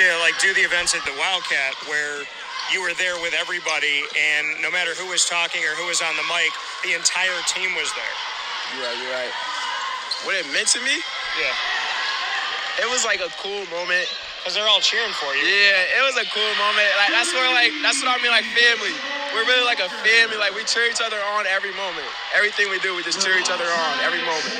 to 0.00 0.04
like 0.24 0.34
do 0.42 0.50
the 0.54 0.62
events 0.66 0.94
at 0.96 1.02
the 1.06 1.14
Wildcat 1.14 1.74
where 1.86 2.26
you 2.74 2.82
were 2.82 2.94
there 2.98 3.14
with 3.22 3.34
everybody 3.38 4.02
and 4.18 4.58
no 4.62 4.70
matter 4.72 4.96
who 4.98 5.06
was 5.10 5.26
talking 5.30 5.62
or 5.62 5.78
who 5.78 5.86
was 5.86 6.02
on 6.02 6.14
the 6.18 6.26
mic, 6.26 6.50
the 6.82 6.92
entire 6.98 7.38
team 7.50 7.70
was 7.78 7.88
there? 7.94 8.14
You're 8.74 8.82
right, 8.88 8.98
you're 8.98 9.14
right. 9.14 9.34
What 10.26 10.34
it 10.34 10.46
meant 10.50 10.68
to 10.74 10.80
me, 10.82 10.96
Yeah. 11.38 12.82
it 12.82 12.88
was 12.90 13.04
like 13.06 13.20
a 13.22 13.30
cool 13.38 13.62
moment. 13.70 14.08
Because 14.42 14.60
they're 14.60 14.68
all 14.68 14.84
cheering 14.84 15.12
for 15.16 15.32
you. 15.32 15.40
Yeah, 15.40 15.96
it 16.00 16.04
was 16.04 16.20
a 16.20 16.26
cool 16.28 16.52
moment. 16.60 16.90
Like 17.00 17.08
that's 17.16 17.32
where 17.32 17.48
like 17.56 17.72
that's 17.80 17.96
what 18.04 18.12
I 18.12 18.20
mean 18.20 18.28
like 18.28 18.44
family. 18.52 18.92
We're 19.34 19.44
really 19.50 19.66
like 19.66 19.80
a 19.82 19.90
family. 20.06 20.38
Like 20.38 20.54
we 20.54 20.62
cheer 20.64 20.86
each 20.86 21.02
other 21.02 21.18
on 21.34 21.46
every 21.46 21.74
moment. 21.74 22.06
Everything 22.34 22.70
we 22.70 22.78
do, 22.78 22.94
we 22.94 23.02
just 23.02 23.20
cheer 23.20 23.36
each 23.36 23.50
other 23.50 23.66
on 23.66 23.92
every 24.00 24.22
moment. 24.22 24.54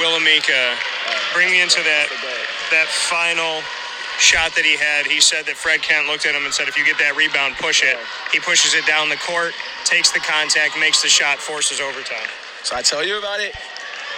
Will 0.00 0.16
Amika, 0.16 0.76
bring 1.34 1.50
me 1.52 1.60
into 1.60 1.82
that 1.84 2.08
that 2.72 2.88
final 2.88 3.60
shot 4.18 4.54
that 4.56 4.64
he 4.64 4.76
had. 4.76 5.06
He 5.06 5.20
said 5.20 5.44
that 5.46 5.56
Fred 5.56 5.82
Kent 5.82 6.06
looked 6.06 6.24
at 6.26 6.34
him 6.34 6.44
and 6.44 6.54
said, 6.54 6.68
"If 6.68 6.76
you 6.76 6.84
get 6.84 6.98
that 6.98 7.16
rebound, 7.16 7.56
push 7.56 7.82
it." 7.82 7.98
He 8.32 8.40
pushes 8.40 8.74
it 8.74 8.86
down 8.86 9.08
the 9.08 9.20
court, 9.20 9.52
takes 9.84 10.10
the 10.10 10.20
contact, 10.20 10.78
makes 10.78 11.02
the 11.02 11.08
shot, 11.08 11.38
forces 11.38 11.80
overtime. 11.80 12.28
So 12.62 12.76
I 12.76 12.82
tell 12.82 13.04
you 13.04 13.18
about 13.18 13.40
it. 13.40 13.54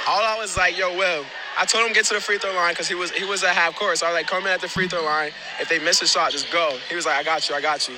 All 0.07 0.23
I 0.23 0.37
was 0.37 0.57
like, 0.57 0.77
yo, 0.77 0.97
Will. 0.97 1.25
I 1.57 1.65
told 1.65 1.87
him 1.87 1.93
get 1.93 2.07
to 2.07 2.15
the 2.15 2.21
free 2.21 2.39
throw 2.39 2.53
line 2.55 2.73
because 2.73 2.89
he 2.89 2.95
was 2.95 3.11
he 3.13 3.25
was 3.25 3.45
at 3.45 3.55
half 3.55 3.77
court. 3.77 3.99
So 3.99 4.07
I 4.07 4.11
was 4.11 4.17
like, 4.17 4.27
come 4.27 4.47
in 4.47 4.53
at 4.53 4.61
the 4.61 4.69
free 4.69 4.89
throw 4.89 5.05
line. 5.05 5.31
If 5.61 5.69
they 5.69 5.79
miss 5.79 6.03
a 6.03 6.07
shot, 6.07 6.33
just 6.33 6.51
go. 6.51 6.79
He 6.89 6.97
was 6.97 7.07
like, 7.07 7.17
I 7.17 7.23
got 7.23 7.49
you, 7.49 7.55
I 7.55 7.61
got 7.61 7.89
you. 7.89 7.95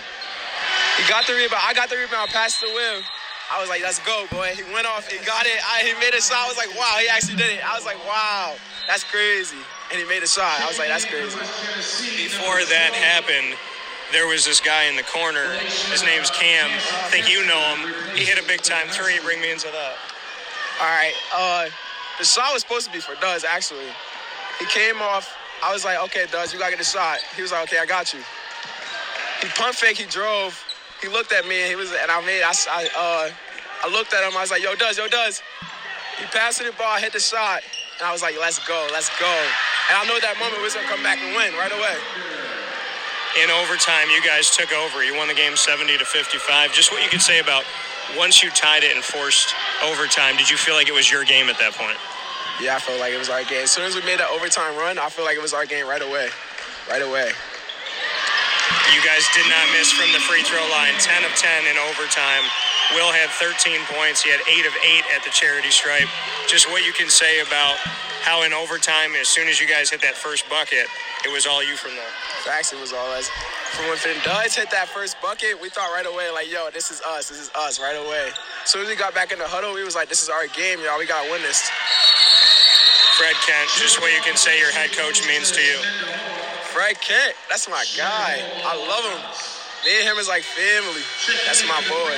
He 0.96 1.02
got 1.08 1.26
the 1.26 1.34
rebound. 1.34 1.62
I 1.64 1.74
got 1.74 1.90
the 1.90 1.96
rebound, 1.96 2.30
I 2.30 2.32
passed 2.32 2.60
the 2.60 2.70
Will. 2.70 3.02
I 3.52 3.60
was 3.60 3.68
like, 3.68 3.82
let's 3.82 4.00
go, 4.00 4.24
boy. 4.30 4.56
He 4.56 4.62
went 4.72 4.86
off, 4.86 5.10
he 5.10 5.18
got 5.26 5.44
it. 5.44 5.60
I, 5.68 5.84
he 5.84 5.92
made 6.00 6.14
a 6.14 6.22
shot. 6.22 6.44
I 6.44 6.48
was 6.48 6.56
like, 6.56 6.72
wow, 6.78 6.96
he 6.96 7.08
actually 7.08 7.36
did 7.36 7.52
it. 7.52 7.60
I 7.60 7.76
was 7.76 7.84
like, 7.84 8.00
wow, 8.06 8.56
that's 8.88 9.04
crazy. 9.04 9.60
And 9.92 10.00
he 10.00 10.06
made 10.08 10.22
a 10.22 10.26
shot. 10.26 10.60
I 10.62 10.66
was 10.66 10.78
like, 10.78 10.88
that's 10.88 11.04
crazy. 11.04 11.36
Before 12.24 12.64
that 12.72 12.96
happened, 12.96 13.58
there 14.12 14.26
was 14.26 14.44
this 14.44 14.60
guy 14.60 14.84
in 14.84 14.96
the 14.96 15.04
corner. 15.04 15.44
His 15.92 16.02
name's 16.02 16.30
Cam. 16.30 16.70
I 16.70 17.10
think 17.10 17.28
you 17.28 17.44
know 17.46 17.60
him. 17.76 17.92
He 18.16 18.24
hit 18.24 18.42
a 18.42 18.46
big 18.46 18.62
time 18.62 18.88
three. 18.88 19.20
Bring 19.20 19.40
me 19.40 19.52
into 19.52 19.68
that. 19.68 19.94
All 20.80 20.88
right. 20.88 21.12
Uh, 21.34 21.68
the 22.18 22.24
shot 22.24 22.52
was 22.54 22.62
supposed 22.62 22.86
to 22.86 22.92
be 22.92 23.00
for 23.00 23.14
Duz, 23.20 23.44
actually. 23.44 23.92
He 24.58 24.66
came 24.66 25.02
off. 25.02 25.36
I 25.62 25.72
was 25.72 25.84
like, 25.84 26.00
okay, 26.04 26.26
Duz, 26.30 26.52
you 26.52 26.58
gotta 26.58 26.72
get 26.72 26.78
the 26.78 26.84
shot. 26.84 27.18
He 27.36 27.42
was 27.42 27.52
like, 27.52 27.64
okay, 27.64 27.78
I 27.78 27.86
got 27.86 28.14
you. 28.14 28.20
He 29.42 29.48
pump 29.48 29.74
fake. 29.74 29.98
He 29.98 30.06
drove. 30.06 30.63
He 31.04 31.12
looked 31.12 31.36
at 31.36 31.44
me 31.44 31.60
and 31.60 31.68
he 31.68 31.76
was, 31.76 31.92
and 31.92 32.08
I 32.08 32.16
made, 32.24 32.40
I, 32.40 32.56
I, 32.72 32.88
uh, 32.96 33.28
I 33.84 33.92
looked 33.92 34.16
at 34.16 34.24
him. 34.24 34.32
I 34.32 34.40
was 34.40 34.50
like, 34.50 34.64
yo, 34.64 34.72
does, 34.74 34.96
yo, 34.96 35.04
does." 35.06 35.44
He 36.16 36.24
passed 36.32 36.64
the 36.64 36.72
ball, 36.80 36.96
hit 36.96 37.12
the 37.12 37.20
shot, 37.20 37.60
and 38.00 38.08
I 38.08 38.12
was 38.12 38.22
like, 38.22 38.40
let's 38.40 38.56
go, 38.64 38.88
let's 38.88 39.12
go. 39.20 39.28
And 39.92 40.00
I 40.00 40.08
know 40.08 40.16
that 40.16 40.40
moment 40.40 40.56
we 40.56 40.64
was 40.64 40.72
gonna 40.72 40.88
come 40.88 41.04
back 41.04 41.20
and 41.20 41.36
win 41.36 41.52
right 41.60 41.76
away. 41.76 42.00
In 43.36 43.52
overtime, 43.52 44.08
you 44.08 44.24
guys 44.24 44.48
took 44.48 44.72
over. 44.72 45.04
You 45.04 45.12
won 45.12 45.28
the 45.28 45.36
game 45.36 45.60
70 45.60 45.92
to 45.98 46.06
55. 46.08 46.72
Just 46.72 46.88
what 46.88 47.04
you 47.04 47.10
could 47.10 47.20
say 47.20 47.40
about 47.40 47.68
once 48.16 48.40
you 48.40 48.48
tied 48.56 48.80
it 48.80 48.96
and 48.96 49.04
forced 49.04 49.52
overtime, 49.84 50.40
did 50.40 50.48
you 50.48 50.56
feel 50.56 50.72
like 50.72 50.88
it 50.88 50.96
was 50.96 51.12
your 51.12 51.28
game 51.28 51.52
at 51.52 51.58
that 51.60 51.76
point? 51.76 52.00
Yeah, 52.64 52.76
I 52.76 52.78
felt 52.80 52.96
like 52.96 53.12
it 53.12 53.20
was 53.20 53.28
our 53.28 53.44
game. 53.44 53.68
As 53.68 53.72
soon 53.76 53.84
as 53.84 53.92
we 53.92 54.00
made 54.08 54.24
that 54.24 54.32
overtime 54.32 54.72
run, 54.80 54.96
I 54.96 55.12
feel 55.12 55.26
like 55.26 55.36
it 55.36 55.44
was 55.44 55.52
our 55.52 55.66
game 55.66 55.84
right 55.84 56.00
away, 56.00 56.32
right 56.88 57.02
away. 57.04 57.28
You 58.94 59.00
guys 59.02 59.26
did 59.34 59.46
not 59.50 59.66
miss 59.76 59.92
from 59.92 60.10
the 60.12 60.20
free 60.24 60.42
throw 60.42 60.62
line. 60.70 60.94
10 60.98 61.24
of 61.24 61.32
10 61.36 61.66
in 61.66 61.76
overtime. 61.90 62.44
Will 62.92 63.12
had 63.12 63.30
13 63.40 63.80
points. 63.90 64.22
He 64.22 64.30
had 64.30 64.40
8 64.46 64.66
of 64.66 64.74
8 64.76 65.04
at 65.16 65.24
the 65.24 65.30
charity 65.30 65.70
stripe. 65.70 66.08
Just 66.46 66.70
what 66.70 66.84
you 66.84 66.92
can 66.92 67.08
say 67.08 67.40
about 67.40 67.76
how 68.24 68.42
in 68.44 68.52
overtime, 68.52 69.12
as 69.20 69.28
soon 69.28 69.48
as 69.48 69.60
you 69.60 69.68
guys 69.68 69.90
hit 69.90 70.00
that 70.00 70.14
first 70.14 70.48
bucket, 70.48 70.88
it 71.24 71.32
was 71.32 71.46
all 71.46 71.64
you 71.64 71.76
from 71.76 71.92
there. 71.92 72.12
Facts, 72.44 72.72
it 72.72 72.80
was 72.80 72.92
all 72.92 73.12
us. 73.12 73.28
From 73.76 73.88
when 73.88 73.96
Finn 73.96 74.16
Dudds 74.24 74.56
hit 74.56 74.70
that 74.70 74.88
first 74.88 75.20
bucket, 75.20 75.60
we 75.60 75.68
thought 75.68 75.92
right 75.92 76.06
away, 76.06 76.30
like, 76.30 76.50
yo, 76.50 76.70
this 76.70 76.90
is 76.90 77.02
us, 77.02 77.28
this 77.28 77.40
is 77.40 77.50
us, 77.54 77.80
right 77.80 77.96
away. 77.96 78.30
As 78.62 78.70
soon 78.70 78.82
as 78.82 78.88
we 78.88 78.96
got 78.96 79.14
back 79.14 79.32
in 79.32 79.38
the 79.38 79.48
huddle, 79.48 79.74
we 79.74 79.84
was 79.84 79.94
like, 79.94 80.08
this 80.08 80.22
is 80.22 80.28
our 80.28 80.46
game, 80.48 80.80
y'all, 80.80 80.98
we 80.98 81.06
gotta 81.06 81.28
win 81.30 81.42
this. 81.42 81.68
Fred 83.18 83.34
Kent, 83.46 83.68
just 83.76 84.00
what 84.00 84.12
you 84.12 84.20
can 84.22 84.36
say 84.36 84.58
your 84.58 84.72
head 84.72 84.92
coach 84.92 85.26
means 85.26 85.50
to 85.52 85.60
you. 85.60 85.78
Fred 86.74 87.00
Kent, 87.00 87.36
that's 87.50 87.70
my 87.70 87.84
guy. 87.96 88.42
I 88.66 88.74
love 88.74 89.06
him. 89.06 89.22
Me 89.86 89.94
and 90.00 90.08
him 90.10 90.18
is 90.18 90.28
like 90.28 90.42
family. 90.42 91.02
That's 91.46 91.62
my 91.68 91.80
boy. 91.88 92.14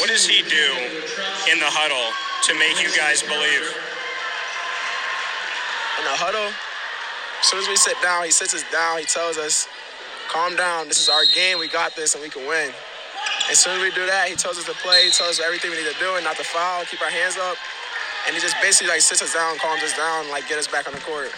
What 0.00 0.08
does 0.08 0.26
he 0.26 0.42
do 0.48 0.68
in 1.52 1.60
the 1.60 1.68
huddle 1.68 2.08
to 2.48 2.54
make 2.58 2.82
you 2.82 2.88
guys 2.96 3.22
believe? 3.22 3.66
In 5.98 6.04
the 6.04 6.16
huddle, 6.16 6.50
As 7.40 7.48
soon 7.48 7.60
as 7.60 7.68
we 7.68 7.76
sit 7.76 7.96
down, 8.02 8.24
he 8.24 8.32
sits 8.32 8.54
us 8.54 8.64
down. 8.72 8.98
He 8.98 9.06
tells 9.06 9.38
us, 9.38 9.68
"Calm 10.28 10.56
down. 10.56 10.88
This 10.88 11.00
is 11.00 11.08
our 11.08 11.24
game. 11.26 11.58
We 11.58 11.68
got 11.68 11.96
this, 11.96 12.14
and 12.14 12.22
we 12.22 12.30
can 12.30 12.46
win." 12.46 12.74
As 13.50 13.60
soon 13.60 13.76
as 13.76 13.82
we 13.82 13.90
do 13.92 14.06
that, 14.06 14.28
he 14.28 14.36
tells 14.36 14.58
us 14.58 14.64
to 14.66 14.74
play. 14.74 15.06
He 15.06 15.12
tells 15.12 15.38
us 15.38 15.46
everything 15.46 15.70
we 15.72 15.78
need 15.78 15.92
to 15.92 15.98
do 16.00 16.16
and 16.16 16.24
not 16.24 16.36
to 16.38 16.44
foul, 16.44 16.84
keep 16.86 17.02
our 17.02 17.10
hands 17.10 17.38
up, 17.38 17.56
and 18.26 18.34
he 18.36 18.42
just 18.42 18.56
basically 18.62 18.92
like 18.92 19.02
sits 19.02 19.22
us 19.22 19.34
down, 19.34 19.58
calms 19.58 19.82
us 19.82 19.96
down, 19.96 20.30
like 20.30 20.48
get 20.48 20.58
us 20.58 20.68
back 20.68 20.86
on 20.88 20.94
the 20.94 21.00
court. 21.00 21.32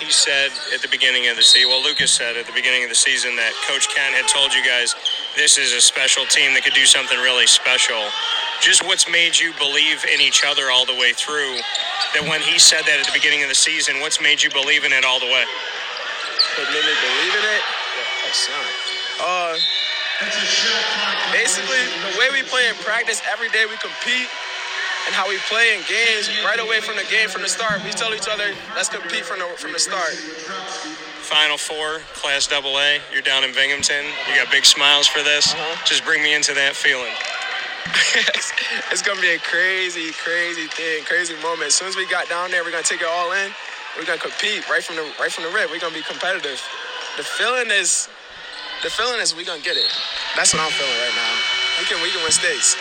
He 0.00 0.10
said 0.10 0.48
at 0.72 0.80
the 0.80 0.88
beginning 0.88 1.28
of 1.28 1.36
the 1.36 1.44
season, 1.44 1.68
well, 1.68 1.84
Lucas 1.84 2.10
said 2.10 2.34
at 2.36 2.46
the 2.48 2.56
beginning 2.56 2.82
of 2.82 2.88
the 2.88 2.96
season 2.96 3.36
that 3.36 3.52
Coach 3.68 3.84
Kent 3.92 4.16
had 4.16 4.24
told 4.32 4.48
you 4.56 4.64
guys 4.64 4.96
this 5.36 5.58
is 5.58 5.76
a 5.76 5.80
special 5.80 6.24
team 6.24 6.56
that 6.56 6.64
could 6.64 6.72
do 6.72 6.88
something 6.88 7.20
really 7.20 7.46
special. 7.46 8.00
Just 8.64 8.80
what's 8.80 9.04
made 9.12 9.36
you 9.36 9.52
believe 9.60 10.00
in 10.08 10.24
each 10.24 10.40
other 10.40 10.72
all 10.72 10.88
the 10.88 10.96
way 10.96 11.12
through? 11.12 11.60
That 12.16 12.24
when 12.24 12.40
he 12.40 12.58
said 12.58 12.88
that 12.88 12.96
at 12.96 13.04
the 13.04 13.12
beginning 13.12 13.44
of 13.44 13.52
the 13.52 13.54
season, 13.54 14.00
what's 14.00 14.24
made 14.24 14.40
you 14.40 14.48
believe 14.48 14.88
in 14.88 14.92
it 14.96 15.04
all 15.04 15.20
the 15.20 15.28
way? 15.28 15.44
What 16.56 16.68
made 16.72 16.80
me 16.80 16.96
believe 17.04 17.34
in 17.36 17.44
it? 17.44 17.62
Oh, 17.62 18.32
son. 18.32 18.64
Uh, 19.20 19.52
basically, 21.28 21.84
the 22.08 22.16
way 22.16 22.32
we 22.32 22.40
play 22.48 22.72
in 22.72 22.74
practice, 22.80 23.20
every 23.28 23.52
day 23.52 23.68
we 23.68 23.76
compete, 23.76 24.32
and 25.06 25.14
how 25.14 25.28
we 25.28 25.38
play 25.48 25.74
in 25.74 25.80
games 25.88 26.28
right 26.44 26.60
away 26.60 26.80
from 26.80 26.96
the 26.96 27.06
game, 27.10 27.28
from 27.28 27.42
the 27.42 27.48
start. 27.48 27.82
We 27.84 27.90
tell 27.90 28.14
each 28.14 28.28
other, 28.28 28.52
let's 28.74 28.88
compete 28.88 29.24
from 29.24 29.38
the, 29.40 29.46
from 29.56 29.72
the 29.72 29.78
start. 29.78 30.12
Final 31.24 31.56
four, 31.56 32.00
Class 32.14 32.46
Double 32.46 32.78
A. 32.78 32.98
You're 33.12 33.22
down 33.22 33.44
in 33.44 33.54
Binghamton. 33.54 34.04
You 34.28 34.34
got 34.34 34.50
big 34.50 34.64
smiles 34.64 35.06
for 35.06 35.22
this. 35.22 35.52
Uh-huh. 35.54 35.84
Just 35.86 36.04
bring 36.04 36.22
me 36.22 36.34
into 36.34 36.52
that 36.54 36.74
feeling. 36.74 37.14
it's, 38.34 38.52
it's 38.92 39.02
gonna 39.02 39.20
be 39.20 39.30
a 39.34 39.38
crazy, 39.38 40.12
crazy 40.12 40.66
thing, 40.68 41.04
crazy 41.04 41.34
moment. 41.42 41.68
As 41.68 41.74
soon 41.74 41.88
as 41.88 41.96
we 41.96 42.06
got 42.08 42.28
down 42.28 42.50
there, 42.50 42.64
we're 42.64 42.72
gonna 42.72 42.82
take 42.82 43.00
it 43.00 43.08
all 43.08 43.32
in. 43.32 43.50
We're 43.96 44.06
gonna 44.06 44.20
compete 44.20 44.68
right 44.68 44.82
from 44.82 44.96
the 44.96 45.06
right 45.18 45.30
from 45.30 45.44
the 45.44 45.50
rip. 45.50 45.70
We're 45.70 45.80
gonna 45.80 45.94
be 45.94 46.02
competitive. 46.02 46.60
The 47.16 47.24
feeling 47.24 47.70
is, 47.70 48.08
the 48.82 48.90
feeling 48.90 49.20
is 49.20 49.34
we're 49.34 49.46
gonna 49.46 49.62
get 49.62 49.76
it. 49.76 49.90
That's 50.36 50.54
what 50.54 50.62
I'm 50.62 50.70
feeling 50.72 50.98
right 50.98 51.16
now. 51.16 51.34
We 51.78 51.84
can 51.86 52.02
we 52.02 52.10
can 52.10 52.22
win 52.22 52.32
states. 52.32 52.76